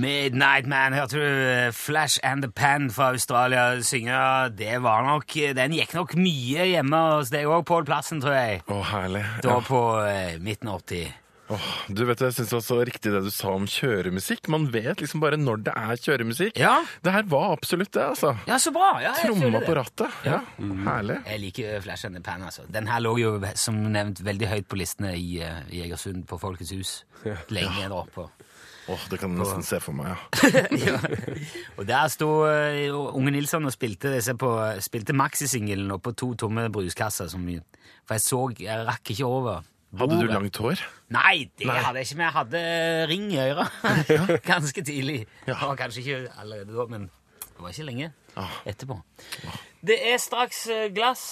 Midnight 0.00 0.66
Man, 0.70 0.94
hørte 0.96 1.18
du 1.20 1.72
Flash 1.76 2.18
and 2.24 2.42
the 2.44 2.48
Pan 2.48 2.88
fra 2.94 3.10
Australia 3.12 3.66
synge? 3.84 4.16
Det 4.56 4.78
var 4.82 5.04
nok, 5.04 5.26
Den 5.56 5.74
gikk 5.76 5.92
nok 5.98 6.14
mye 6.16 6.64
hjemme 6.72 7.00
hos 7.18 7.32
deg 7.34 7.44
òg, 7.50 7.66
Pål 7.68 7.84
Plassen, 7.88 8.22
tror 8.24 8.32
jeg. 8.38 8.62
Å, 8.70 8.78
herlig. 8.94 9.24
Da 9.44 9.56
Ja. 9.58 9.60
på 9.66 9.80
eh, 10.08 10.38
midten 10.40 10.68
av 10.72 10.80
80. 10.86 11.10
Oh, 11.50 11.64
du 11.90 12.04
vet, 12.06 12.20
Jeg 12.22 12.32
syns 12.36 12.48
det 12.48 12.54
var 12.54 12.62
så 12.62 12.76
riktig 12.86 13.10
det 13.12 13.24
du 13.26 13.30
sa 13.34 13.50
om 13.58 13.64
kjøremusikk. 13.66 14.46
Man 14.48 14.68
vet 14.70 15.00
liksom 15.02 15.18
bare 15.20 15.36
når 15.36 15.64
det 15.66 15.72
er 15.74 15.96
kjøremusikk. 15.98 16.56
Ja, 16.62 16.76
Det 17.02 17.10
her 17.12 17.24
var 17.26 17.52
absolutt 17.56 17.90
det, 17.92 18.04
altså. 18.06 18.36
ja 18.46 18.54
så 18.62 18.70
bra. 18.72 19.00
Ja, 19.02 19.12
Tromma 19.18 19.60
på 19.66 19.74
rattet. 19.74 20.08
Ja, 20.24 20.40
Herlig. 20.60 21.18
Jeg 21.26 21.40
liker 21.42 21.80
Flash 21.82 22.06
and 22.06 22.14
the 22.14 22.22
Pan, 22.22 22.42
altså. 22.46 22.62
Den 22.70 22.86
her 22.86 23.00
lå 23.02 23.16
jo 23.18 23.34
som 23.58 23.82
nevnt 23.92 24.22
veldig 24.22 24.46
høyt 24.48 24.68
på 24.70 24.78
listene 24.78 25.12
i, 25.18 25.42
eh, 25.42 25.60
i 25.74 25.82
Egersund 25.88 26.24
på 26.30 26.38
Folkets 26.40 26.70
hus. 26.72 27.04
Lenge 27.50 27.88
da 27.90 28.04
på. 28.14 28.30
Åh, 28.90 29.02
Det 29.10 29.20
kan 29.20 29.30
jeg 29.30 29.38
nesten 29.40 29.66
se 29.66 29.80
for 29.82 29.96
meg, 29.96 30.12
ja. 30.12 30.62
ja. 30.86 30.98
Og 31.78 31.86
der 31.88 32.08
sto 32.12 32.30
uh, 32.42 33.14
Unge 33.14 33.34
Nilsson 33.36 33.68
og 33.68 33.74
spilte, 33.74 34.16
på, 34.40 34.50
spilte 34.82 35.14
maxisingelen 35.16 35.92
på 36.02 36.14
to 36.18 36.32
tomme 36.34 36.66
bruskasser. 36.72 37.30
Som, 37.30 37.46
for 38.04 38.18
jeg 38.18 38.24
så 38.26 38.40
Jeg 38.58 38.86
rakk 38.88 39.14
ikke 39.14 39.28
over 39.28 39.62
Hadde 39.98 40.20
du 40.20 40.28
langt 40.30 40.58
hår? 40.62 40.82
Nei, 41.10 41.50
det 41.58 41.66
Nei. 41.66 41.78
hadde 41.82 41.98
jeg 41.98 42.06
ikke, 42.06 42.18
men 42.20 42.26
jeg 42.28 42.34
hadde 42.36 42.60
ring 43.10 43.24
i 43.34 43.38
øra 43.42 43.64
ganske 44.52 44.84
tidlig. 44.86 45.24
Det 45.46 45.56
var 45.58 45.74
kanskje 45.80 46.04
ikke 46.04 46.18
allerede 46.38 46.76
da, 46.76 46.86
men 46.92 47.08
det 47.40 47.64
var 47.64 47.74
ikke 47.74 47.88
lenge 47.88 48.12
etterpå. 48.70 49.00
Det 49.82 49.96
er 50.12 50.20
straks 50.22 50.62
eh, 50.70 50.86
glass 50.94 51.24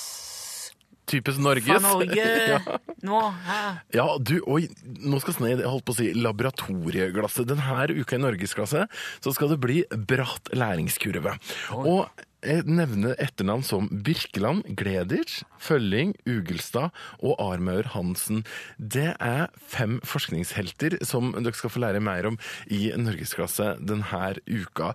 Typisk 1.08 1.40
Norges. 1.42 1.68
fra 1.68 1.80
Norge 1.84 2.28
ja. 2.52 2.60
nå. 3.08 3.20
Hæ? 3.46 3.60
Ja, 3.96 4.06
du, 4.20 4.36
oi, 4.46 4.66
nå 5.04 5.20
skal 5.22 5.38
Sneid, 5.38 5.62
jeg 5.62 5.70
holdt 5.70 5.86
på 5.88 5.96
å 5.96 5.98
si, 5.98 6.10
laboratorieglasset. 6.16 7.48
Denne 7.48 7.88
uka 7.96 8.18
i 8.18 8.22
norgesklasse 8.22 8.86
så 8.92 9.34
skal 9.34 9.54
det 9.54 9.60
bli 9.64 9.82
bratt 10.08 10.52
læringskurve. 10.56 11.36
Og 11.80 12.26
jeg 12.44 12.64
nevner 12.70 13.16
etternavn 13.18 13.64
som 13.66 13.88
Birkeland, 13.90 14.62
Gleditsch, 14.78 15.42
Følling, 15.58 16.12
Ugelstad 16.28 16.92
og 17.18 17.34
Armaur 17.42 17.88
Hansen. 17.94 18.44
Det 18.78 19.10
er 19.18 19.48
fem 19.58 19.98
forskningshelter 20.06 21.00
som 21.08 21.32
dere 21.34 21.58
skal 21.58 21.72
få 21.74 21.82
lære 21.82 22.02
mer 22.04 22.30
om 22.30 22.38
i 22.70 22.92
Norgesklasse 22.94 23.74
denne 23.82 24.34
uka. 24.46 24.92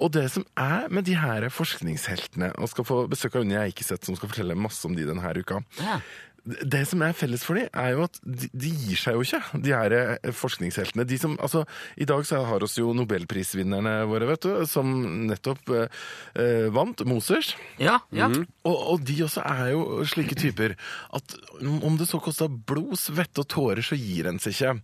Og 0.00 0.14
det 0.16 0.28
som 0.32 0.46
er 0.56 0.88
med 0.88 1.04
de 1.08 1.18
her 1.20 1.48
forskningsheltene, 1.52 2.52
og 2.56 2.72
skal 2.72 2.88
få 2.88 3.02
besøk 3.12 3.36
av 3.36 3.44
Unni 3.44 3.58
Eikeseth 3.60 4.08
som 4.08 4.16
skal 4.16 4.32
fortelle 4.32 4.56
masse 4.58 4.86
om 4.88 4.96
de 4.96 5.06
denne 5.08 5.34
uka, 5.36 5.62
Ja. 5.82 6.00
Det 6.46 6.84
som 6.86 7.02
er 7.02 7.14
felles 7.16 7.42
for 7.42 7.58
dem, 7.58 7.66
er 7.74 7.94
jo 7.96 8.04
at 8.06 8.18
de, 8.22 8.48
de 8.54 8.70
gir 8.70 8.98
seg 9.00 9.16
jo 9.16 9.24
ikke, 9.26 9.40
de 9.64 9.72
her 9.74 9.94
eh, 9.96 10.30
forskningsheltene. 10.34 11.06
De 11.08 11.18
som, 11.18 11.34
altså, 11.42 11.64
I 11.98 12.06
dag 12.08 12.22
så 12.28 12.42
har 12.46 12.62
oss 12.62 12.76
jo 12.78 12.92
nobelprisvinnerne 12.96 13.96
våre, 14.06 14.28
vet 14.30 14.46
du, 14.46 14.52
som 14.70 14.92
nettopp 15.26 15.72
eh, 15.74 16.02
eh, 16.38 16.66
vant, 16.74 17.02
Mosers. 17.08 17.54
Ja, 17.82 17.98
ja. 18.14 18.30
Og, 18.66 18.76
og 18.76 19.06
de 19.06 19.18
også 19.26 19.42
er 19.42 19.72
jo 19.74 20.06
slike 20.06 20.38
typer 20.38 20.76
at 21.16 21.36
om 21.66 21.98
det 21.98 22.06
så 22.10 22.20
koster 22.22 22.50
blod, 22.50 22.94
svette 23.00 23.42
og 23.42 23.50
tårer, 23.50 23.82
så 23.82 23.98
gir 23.98 24.30
en 24.30 24.38
seg 24.42 24.54
ikke. 24.54 24.74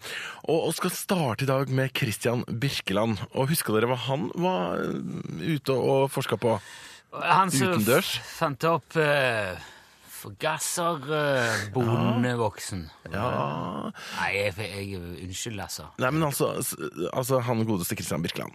Og, 0.49 0.59
og 0.59 0.75
skal 0.79 0.95
starte 0.97 1.47
i 1.47 1.51
dag 1.51 1.71
med 1.71 1.95
Christian 1.95 2.43
Birkeland. 2.49 3.23
Og 3.37 3.53
husker 3.53 3.79
dere 3.79 3.93
hva 3.93 4.01
han 4.09 4.33
var 4.35 4.83
eh, 4.83 5.53
ute 5.55 5.77
og 5.79 6.11
forska 6.11 6.41
på? 6.43 6.57
Han 7.13 7.53
som 7.53 7.77
Utendørs? 7.77 8.17
Han 8.19 8.57
fant 8.57 8.69
opp 8.71 8.99
uh, 10.23 10.25
forgasserbondevoksen. 10.29 12.91
Ja 13.13 13.91
Nei, 13.93 14.31
jeg, 14.37 14.55
jeg, 14.57 14.97
unnskyld, 15.27 15.59
altså. 15.61 15.85
Nei, 16.01 16.11
men 16.15 16.23
altså, 16.29 16.47
altså 17.13 17.41
Han 17.45 17.65
godeste 17.69 17.95
Christian 17.99 18.23
Birkeland. 18.25 18.53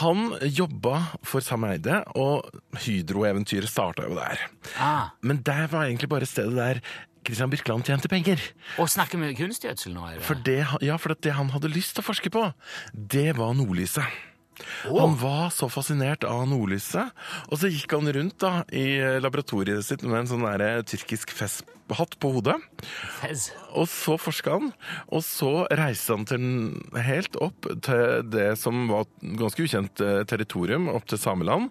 Han 0.00 0.18
jobba 0.48 0.94
for 1.26 1.40
Sam 1.44 1.64
Eide, 1.68 2.00
og 2.18 2.36
Hydro-eventyret 2.82 3.68
starta 3.70 4.02
jo 4.08 4.14
der. 4.18 4.36
Ah, 4.80 5.04
Men 5.22 5.36
det 5.44 5.70
var 5.72 5.84
egentlig 5.86 6.08
bare 6.10 6.26
stedet 6.26 6.56
der 6.56 6.80
Christian 7.22 7.50
Birkeland 7.52 7.84
tjente 7.86 8.08
penger. 8.10 8.40
og 8.78 8.88
snakker 8.90 9.18
med 9.18 9.36
kunstgjødsel 9.38 9.94
nå? 9.94 10.02
Er 10.08 10.14
det? 10.18 10.24
For 10.26 10.34
det, 10.34 10.66
ja, 10.82 10.96
for 10.98 11.14
det 11.14 11.32
han 11.36 11.50
hadde 11.54 11.68
lyst 11.70 11.94
til 11.94 12.02
å 12.02 12.08
forske 12.08 12.30
på, 12.34 12.52
det 12.92 13.36
var 13.38 13.54
nordlyset. 13.54 14.04
Han 14.88 15.16
var 15.20 15.50
så 15.54 15.68
fascinert 15.72 16.26
av 16.28 16.44
nordlyset, 16.50 17.12
og 17.48 17.60
så 17.60 17.70
gikk 17.70 17.94
han 17.96 18.10
rundt 18.16 18.38
da 18.42 18.52
i 18.72 18.86
laboratoriet 19.22 19.84
sitt 19.86 20.04
med 20.06 20.22
en 20.22 20.30
sånn 20.30 20.46
der 20.46 20.84
tyrkisk 20.88 21.32
festhatt 21.36 22.16
på 22.22 22.32
hodet. 22.36 22.58
Fez. 23.20 23.50
Og 23.72 23.88
så 23.90 24.18
forska 24.20 24.56
han, 24.58 24.72
og 25.08 25.24
så 25.26 25.52
reiste 25.72 26.16
han 26.16 26.26
til, 26.28 26.46
helt 27.08 27.38
opp 27.42 27.68
til 27.84 28.22
det 28.32 28.52
som 28.60 28.86
var 28.90 29.06
et 29.06 29.36
ganske 29.40 29.66
ukjent 29.66 30.04
eh, 30.04 30.22
territorium, 30.28 30.90
opp 30.92 31.08
til 31.10 31.20
Sameland. 31.20 31.70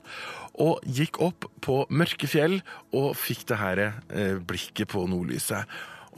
Og 0.62 0.84
gikk 0.84 1.22
opp 1.24 1.48
på 1.64 1.82
mørke 1.94 2.28
fjell 2.30 2.60
og 2.92 3.14
fikk 3.20 3.48
det 3.52 3.62
her 3.62 3.86
eh, 3.88 4.38
blikket 4.38 4.92
på 4.92 5.06
nordlyset. 5.10 5.70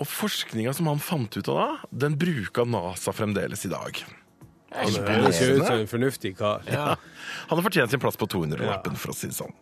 Og 0.01 0.09
forskninga 0.09 0.73
som 0.73 0.89
han 0.89 1.01
fant 1.03 1.37
ut 1.37 1.49
av 1.53 1.59
da, 1.59 1.69
den 2.05 2.17
bruker 2.19 2.65
NASA 2.65 3.13
fremdeles 3.13 3.67
i 3.67 3.73
dag. 3.73 4.03
Han 4.73 4.97
høres 5.07 5.41
jo 5.41 5.53
ut 5.57 5.65
som 5.67 5.77
en 5.79 5.89
fornuftig 5.89 6.33
kar. 6.39 6.63
Ja. 6.69 6.95
Han 7.49 7.59
har 7.59 7.65
fortjent 7.65 7.93
sin 7.93 8.01
plass 8.01 8.17
på 8.19 8.27
200-lappen, 8.31 8.97
for 8.99 9.13
å 9.13 9.17
si 9.17 9.29
det 9.29 9.37
sånn. 9.37 9.53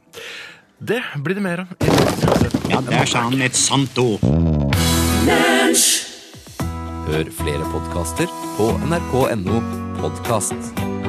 Det 0.81 1.01
blir 1.21 1.37
det 1.37 1.43
mer 1.45 1.65
om. 1.65 1.73
Ja, 2.71 2.81
der 2.87 3.05
sa 3.09 3.27
han 3.27 3.41
et 3.45 3.57
sant 3.57 3.97
ord. 4.01 4.23
Hør 7.11 7.31
flere 7.41 7.67
podkaster 7.73 8.31
på 8.57 8.71
nrk.no 8.87 9.61
podkast. 9.99 11.00